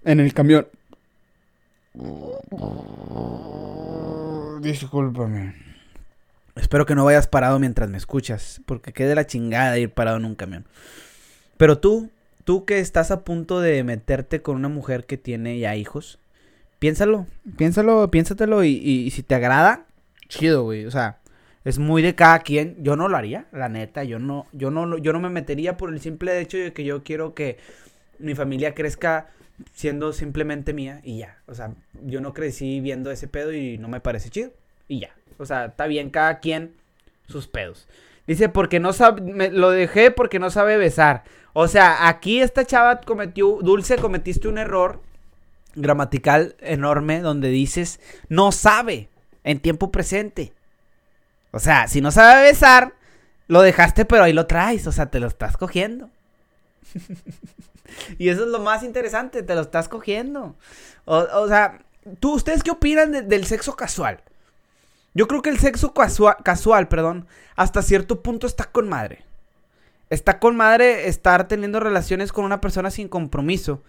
en 0.04 0.20
el 0.20 0.34
camión. 0.34 0.68
Discúlpame. 4.62 5.56
Espero 6.56 6.86
que 6.86 6.96
no 6.96 7.06
vayas 7.06 7.28
parado 7.28 7.60
mientras 7.60 7.90
me 7.90 7.98
escuchas. 7.98 8.62
Porque 8.66 8.94
quede 8.94 9.16
la 9.16 9.26
chingada 9.26 9.78
ir 9.78 9.92
parado 9.92 10.18
en 10.18 10.26
un 10.26 10.36
camión. 10.36 10.66
Pero 11.58 11.80
tú, 11.80 12.10
tú 12.44 12.66
que 12.66 12.80
estás 12.80 13.12
a 13.12 13.24
punto 13.24 13.60
de 13.60 13.84
meterte 13.84 14.42
con 14.42 14.56
una 14.56 14.70
mujer 14.70 15.06
que 15.06 15.18
tiene 15.18 15.60
ya 15.60 15.76
hijos, 15.76 16.20
piénsalo, 16.80 17.28
piénsalo, 17.58 18.10
piénsatelo 18.10 18.64
y, 18.64 19.12
si 19.12 19.24
te 19.24 19.36
agrada, 19.36 19.86
chido, 20.28 20.64
güey. 20.64 20.86
O 20.86 20.92
sea, 20.92 21.20
es 21.64 21.78
muy 21.78 22.02
de 22.02 22.16
cada 22.16 22.40
quien. 22.40 22.76
Yo 22.84 22.96
no 22.96 23.08
lo 23.08 23.18
haría, 23.18 23.46
la 23.52 23.70
neta. 23.70 24.04
Yo 24.04 24.20
no, 24.20 24.48
yo 24.52 24.72
no, 24.72 24.98
yo 24.98 25.14
no 25.14 25.20
me 25.20 25.30
metería 25.30 25.78
por 25.78 25.94
el 25.94 26.00
simple 26.00 26.40
hecho 26.40 26.58
de 26.58 26.74
que 26.74 26.84
yo 26.84 27.04
quiero 27.04 27.34
que 27.34 27.58
mi 28.20 28.36
familia 28.36 28.74
crezca 28.74 29.30
siendo 29.74 30.14
simplemente 30.14 30.74
mía 30.74 31.02
y 31.04 31.20
ya. 31.20 31.38
O 31.48 31.56
sea, 31.56 31.74
yo 32.04 32.22
no 32.22 32.34
crecí 32.34 32.80
viendo 32.80 33.12
ese 33.12 33.28
pedo 33.28 33.54
y 33.54 33.78
no 33.78 33.88
me 33.88 34.00
parece 34.00 34.30
chido 34.30 34.52
y 34.88 35.00
ya. 35.00 35.16
O 35.38 35.46
sea, 35.46 35.66
está 35.66 35.88
bien 35.88 36.10
cada 36.10 36.40
quien 36.40 36.74
sus 37.28 37.48
pedos. 37.48 37.88
Dice, 38.28 38.50
porque 38.50 38.80
no 38.80 38.94
sabe, 38.94 39.50
lo 39.50 39.72
dejé 39.72 40.12
porque 40.12 40.40
no 40.40 40.50
sabe 40.50 40.78
besar. 40.78 41.24
O 41.54 41.68
sea, 41.68 42.08
aquí 42.08 42.42
esta 42.42 42.66
chava 42.66 43.02
cometió, 43.02 43.60
Dulce, 43.62 43.98
cometiste 43.98 44.48
un 44.48 44.58
error 44.58 45.02
gramatical 45.76 46.56
enorme 46.60 47.22
donde 47.22 47.50
dices, 47.50 48.00
no 48.30 48.52
sabe 48.52 49.10
en 49.44 49.60
tiempo 49.60 49.92
presente. 49.92 50.54
O 51.52 51.60
sea, 51.60 51.88
si 51.88 52.02
no 52.02 52.12
sabe 52.12 52.44
besar, 52.44 52.94
lo 53.48 53.62
dejaste, 53.62 54.06
pero 54.06 54.24
ahí 54.24 54.34
lo 54.34 54.48
traes. 54.48 54.88
O 54.88 54.92
sea, 54.92 55.08
te 55.08 55.20
lo 55.20 55.28
estás 55.28 55.58
cogiendo. 55.58 56.10
y 58.18 58.30
eso 58.30 58.44
es 58.44 58.50
lo 58.50 58.60
más 58.60 58.84
interesante, 58.84 59.44
te 59.44 59.56
lo 59.56 59.62
estás 59.62 59.88
cogiendo. 59.88 60.56
O, 61.06 61.48
sea, 61.48 61.84
¿tú, 62.20 62.34
¿ustedes 62.34 62.64
qué 62.64 62.72
opinan 62.72 63.28
del 63.28 63.46
sexo 63.46 63.76
casual? 63.76 64.22
Yo 65.14 65.28
creo 65.28 65.42
que 65.42 65.50
el 65.50 65.60
sexo 65.60 65.94
casual, 65.94 66.38
casual, 66.44 66.88
perdón, 66.88 67.28
hasta 67.56 67.82
cierto 67.82 68.22
punto 68.22 68.48
está 68.48 68.66
con 68.66 68.88
madre. 68.88 69.26
Está 70.10 70.40
con 70.40 70.56
madre 70.56 71.08
estar 71.08 71.48
teniendo 71.48 71.80
relaciones 71.80 72.32
con 72.32 72.46
una 72.46 72.62
persona 72.62 72.92
sin 72.92 73.08
compromiso. 73.08 73.84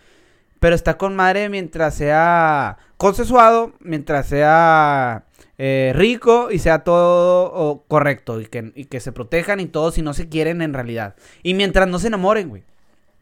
Pero 0.60 0.76
está 0.76 0.96
con 0.96 1.16
madre 1.16 1.48
mientras 1.48 1.96
sea 1.96 2.78
consensuado, 2.96 3.72
mientras 3.80 4.26
sea 4.28 5.24
eh, 5.58 5.92
rico 5.94 6.52
y 6.52 6.60
sea 6.60 6.84
todo 6.84 7.84
correcto. 7.88 8.40
Y 8.40 8.46
que, 8.46 8.72
y 8.76 8.84
que 8.84 9.00
se 9.00 9.10
protejan 9.10 9.58
y 9.58 9.66
todo 9.66 9.90
si 9.90 10.02
no 10.02 10.14
se 10.14 10.28
quieren 10.28 10.62
en 10.62 10.74
realidad. 10.74 11.16
Y 11.42 11.54
mientras 11.54 11.88
no 11.88 11.98
se 11.98 12.06
enamoren, 12.06 12.48
güey. 12.48 12.62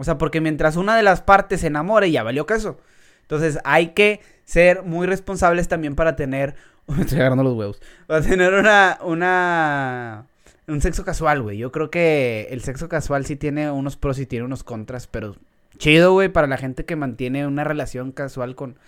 O 0.01 0.05
sea, 0.05 0.17
porque 0.17 0.41
mientras 0.41 0.77
una 0.77 0.97
de 0.97 1.03
las 1.03 1.21
partes 1.21 1.61
se 1.61 1.67
enamore, 1.67 2.11
ya 2.11 2.23
valió 2.23 2.47
caso. 2.47 2.79
Entonces 3.21 3.59
hay 3.65 3.89
que 3.89 4.21
ser 4.47 4.83
muy 4.83 5.07
responsables 5.07 5.69
también 5.69 5.95
para 5.95 6.17
tener 6.17 6.55
estoy 6.99 7.19
agarrando 7.19 7.45
los 7.45 7.55
huevos. 7.55 7.83
Va 8.11 8.17
a 8.17 8.23
tener 8.23 8.55
una, 8.55 8.99
una, 9.03 10.27
un 10.67 10.81
sexo 10.81 11.05
casual, 11.05 11.43
güey. 11.43 11.59
Yo 11.59 11.71
creo 11.71 11.91
que 11.91 12.49
el 12.51 12.63
sexo 12.63 12.89
casual 12.89 13.27
sí 13.27 13.37
tiene 13.37 13.71
unos 13.71 13.99
pros 13.99 14.19
y 14.19 14.25
tiene 14.27 14.47
unos 14.47 14.65
contras, 14.65 15.07
pero 15.07 15.37
chido, 15.77 16.13
güey, 16.13 16.31
para 16.31 16.47
la 16.47 16.57
gente 16.57 16.87
que 16.87 16.97
mantiene 16.97 17.47
una 17.47 17.65
relación 17.65 18.11
casual 18.11 18.55
con, 18.55 18.79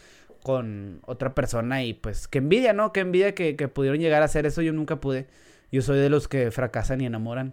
con 0.43 1.01
otra 1.05 1.35
persona 1.35 1.85
y 1.85 1.93
pues 1.93 2.27
qué 2.27 2.39
envidia, 2.39 2.73
¿no? 2.73 2.93
Qué 2.95 3.01
envidia 3.01 3.35
que, 3.35 3.55
que 3.55 3.69
pudieron 3.69 4.01
llegar 4.01 4.23
a 4.23 4.27
hacer 4.27 4.47
eso. 4.47 4.63
Yo 4.63 4.73
nunca 4.73 4.97
pude. 4.97 5.27
Yo 5.71 5.83
soy 5.83 5.99
de 5.99 6.09
los 6.09 6.27
que 6.27 6.51
fracasan 6.51 7.03
y 7.03 7.07
enamoran. 7.07 7.53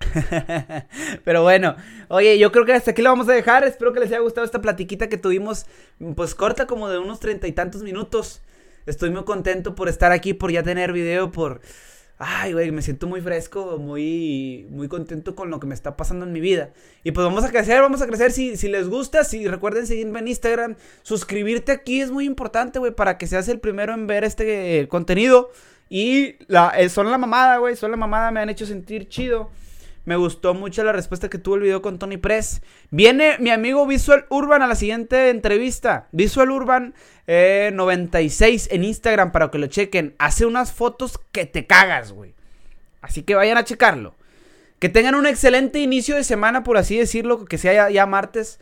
Pero 1.24 1.42
bueno, 1.42 1.76
oye, 2.08 2.38
yo 2.38 2.52
creo 2.52 2.64
que 2.64 2.72
hasta 2.72 2.92
aquí 2.92 3.02
lo 3.02 3.10
vamos 3.10 3.28
a 3.28 3.32
dejar. 3.32 3.64
Espero 3.64 3.92
que 3.92 4.00
les 4.00 4.10
haya 4.10 4.20
gustado 4.20 4.44
esta 4.44 4.60
platiquita 4.60 5.08
que 5.08 5.18
tuvimos, 5.18 5.66
pues 6.16 6.34
corta 6.34 6.66
como 6.66 6.88
de 6.88 6.98
unos 6.98 7.20
treinta 7.20 7.46
y 7.46 7.52
tantos 7.52 7.82
minutos. 7.82 8.42
Estoy 8.86 9.10
muy 9.10 9.24
contento 9.24 9.74
por 9.74 9.88
estar 9.88 10.12
aquí, 10.12 10.34
por 10.34 10.50
ya 10.50 10.62
tener 10.62 10.92
video, 10.92 11.32
por... 11.32 11.60
Ay, 12.16 12.52
güey, 12.52 12.70
me 12.70 12.80
siento 12.80 13.08
muy 13.08 13.20
fresco, 13.20 13.76
muy, 13.76 14.68
muy 14.70 14.86
contento 14.86 15.34
con 15.34 15.50
lo 15.50 15.58
que 15.58 15.66
me 15.66 15.74
está 15.74 15.96
pasando 15.96 16.24
en 16.24 16.32
mi 16.32 16.40
vida. 16.40 16.70
Y 17.02 17.10
pues 17.10 17.24
vamos 17.24 17.42
a 17.44 17.50
crecer, 17.50 17.80
vamos 17.80 18.02
a 18.02 18.06
crecer. 18.06 18.30
Si, 18.30 18.56
si 18.56 18.68
les 18.68 18.88
gusta, 18.88 19.24
si 19.24 19.48
recuerden 19.48 19.86
seguirme 19.86 20.20
en 20.20 20.28
Instagram, 20.28 20.76
suscribirte 21.02 21.72
aquí 21.72 22.00
es 22.00 22.12
muy 22.12 22.24
importante, 22.24 22.78
güey, 22.78 22.92
para 22.94 23.18
que 23.18 23.26
seas 23.26 23.48
el 23.48 23.58
primero 23.58 23.94
en 23.94 24.06
ver 24.06 24.22
este 24.22 24.86
contenido. 24.88 25.50
Y 25.88 26.36
la, 26.46 26.70
eh, 26.78 26.88
son 26.88 27.10
la 27.10 27.18
mamada, 27.18 27.58
güey, 27.58 27.74
son 27.74 27.90
la 27.90 27.96
mamada, 27.96 28.30
me 28.30 28.40
han 28.40 28.48
hecho 28.48 28.64
sentir 28.64 29.08
chido. 29.08 29.50
Me 30.04 30.16
gustó 30.16 30.52
mucho 30.52 30.84
la 30.84 30.92
respuesta 30.92 31.30
que 31.30 31.38
tuvo 31.38 31.54
el 31.54 31.62
video 31.62 31.80
con 31.80 31.98
Tony 31.98 32.18
Press. 32.18 32.60
Viene 32.90 33.38
mi 33.38 33.50
amigo 33.50 33.86
Visual 33.86 34.26
Urban 34.28 34.60
a 34.60 34.66
la 34.66 34.74
siguiente 34.74 35.30
entrevista. 35.30 36.08
Visual 36.12 36.50
Urban 36.50 36.94
96 37.26 38.66
eh, 38.66 38.74
en 38.74 38.84
Instagram 38.84 39.32
para 39.32 39.50
que 39.50 39.58
lo 39.58 39.66
chequen. 39.66 40.14
Hace 40.18 40.44
unas 40.44 40.72
fotos 40.72 41.18
que 41.32 41.46
te 41.46 41.66
cagas, 41.66 42.12
güey. 42.12 42.34
Así 43.00 43.22
que 43.22 43.34
vayan 43.34 43.56
a 43.56 43.64
checarlo. 43.64 44.14
Que 44.78 44.90
tengan 44.90 45.14
un 45.14 45.26
excelente 45.26 45.78
inicio 45.78 46.16
de 46.16 46.24
semana, 46.24 46.64
por 46.64 46.76
así 46.76 46.98
decirlo, 46.98 47.46
que 47.46 47.56
sea 47.56 47.88
ya, 47.88 48.06
martes. 48.06 48.60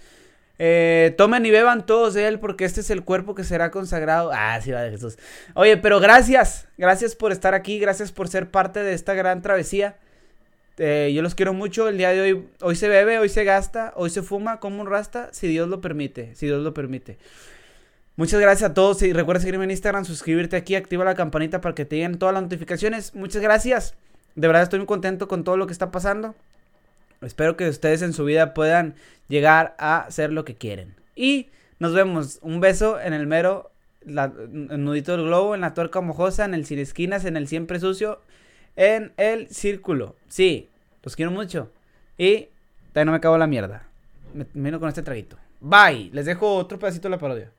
Eh, 0.61 1.13
tomen 1.19 1.45
y 1.45 1.51
beban 1.51 1.87
todos 1.87 2.15
de 2.15 2.29
él 2.29 2.39
porque 2.39 2.65
este 2.65 2.83
es 2.83 2.91
el 2.91 3.03
cuerpo 3.03 3.35
que 3.35 3.43
será 3.43 3.73
consagrado. 3.73 4.31
Ah, 4.33 4.61
sí, 4.63 4.71
va 4.71 4.83
de 4.83 4.93
Jesús. 4.93 5.19
Oye, 5.55 5.77
pero 5.77 5.99
gracias. 5.99 6.69
Gracias 6.79 7.17
por 7.17 7.33
estar 7.33 7.55
aquí. 7.55 7.81
Gracias 7.81 8.13
por 8.13 8.29
ser 8.29 8.49
parte 8.49 8.85
de 8.85 8.93
esta 8.93 9.15
gran 9.15 9.43
travesía. 9.43 9.97
Eh, 10.79 11.13
yo 11.15 11.23
los 11.23 11.35
quiero 11.35 11.53
mucho. 11.53 11.89
El 11.89 11.99
día 11.99 12.11
de 12.11 12.21
hoy, 12.21 12.45
hoy 12.61 12.77
se 12.77 12.89
bebe, 12.89 13.19
hoy 13.19 13.29
se 13.29 13.45
gasta, 13.45 13.93
hoy 13.97 14.11
se 14.11 14.23
fuma 14.23 14.61
como 14.61 14.81
un 14.81 14.89
rasta, 14.89 15.29
si 15.33 15.49
Dios 15.49 15.69
lo 15.69 15.81
permite, 15.81 16.35
si 16.35 16.47
Dios 16.47 16.63
lo 16.63 16.75
permite. 16.75 17.19
Muchas 18.17 18.41
gracias 18.41 18.71
a 18.71 18.75
todos 18.75 19.03
y 19.03 19.13
recuerda 19.13 19.41
seguirme 19.41 19.65
en 19.65 19.71
Instagram, 19.71 20.05
suscribirte 20.05 20.57
aquí, 20.57 20.75
activa 20.75 21.05
la 21.05 21.15
campanita 21.15 21.61
para 21.61 21.75
que 21.75 21.85
te 21.85 21.97
lleguen 21.97 22.19
todas 22.19 22.35
las 22.35 22.43
notificaciones. 22.43 23.15
Muchas 23.15 23.43
gracias. 23.43 23.95
De 24.35 24.47
verdad 24.47 24.63
estoy 24.63 24.79
muy 24.81 24.87
contento 24.87 25.29
con 25.29 25.45
todo 25.45 25.57
lo 25.57 25.67
que 25.67 25.73
está 25.73 25.91
pasando. 25.91 26.35
Espero 27.21 27.57
que 27.57 27.69
ustedes 27.69 28.03
en 28.03 28.13
su 28.13 28.25
vida 28.25 28.53
puedan 28.53 28.95
llegar 29.29 29.75
a 29.79 30.07
ser 30.11 30.33
lo 30.33 30.45
que 30.45 30.57
quieren. 30.57 30.95
Y 31.15 31.49
nos 31.79 31.95
vemos. 31.95 32.39
Un 32.43 32.61
beso 32.61 33.01
en 33.01 33.13
el 33.13 33.27
mero 33.27 33.71
el 34.05 34.85
nudito 34.85 35.13
del 35.13 35.27
globo, 35.27 35.55
en 35.55 35.61
la 35.61 35.75
tuerca 35.75 36.01
mojosa, 36.01 36.45
en 36.45 36.55
el 36.55 36.67
sin 36.67 36.81
esquinas, 36.81 37.25
en 37.25 37.37
el 37.37 37.47
siempre 37.47 37.79
sucio 37.79 38.21
en 38.77 39.13
el 39.17 39.49
círculo. 39.49 40.17
Sí, 40.29 40.69
los 41.03 41.17
quiero 41.17 41.31
mucho. 41.31 41.71
Y 42.17 42.49
todavía 42.93 43.07
no 43.07 43.13
me 43.13 43.19
acabo 43.19 43.39
la 43.39 43.47
mierda. 43.47 43.87
Me 44.35 44.47
vino 44.55 44.81
con 44.81 44.89
este 44.89 45.03
traguito. 45.03 45.37
Bye. 45.61 46.11
Les 46.13 46.27
dejo 46.27 46.57
otro 46.57 46.79
pedacito 46.79 47.09
de 47.09 47.11
la 47.11 47.19
parodia. 47.19 47.51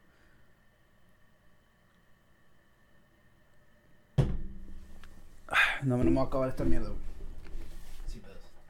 No, 5.84 5.98
no 5.98 6.04
me 6.06 6.12
voy 6.12 6.24
a 6.24 6.28
acabar 6.28 6.50
esta 6.50 6.64
mierda, 6.64 6.90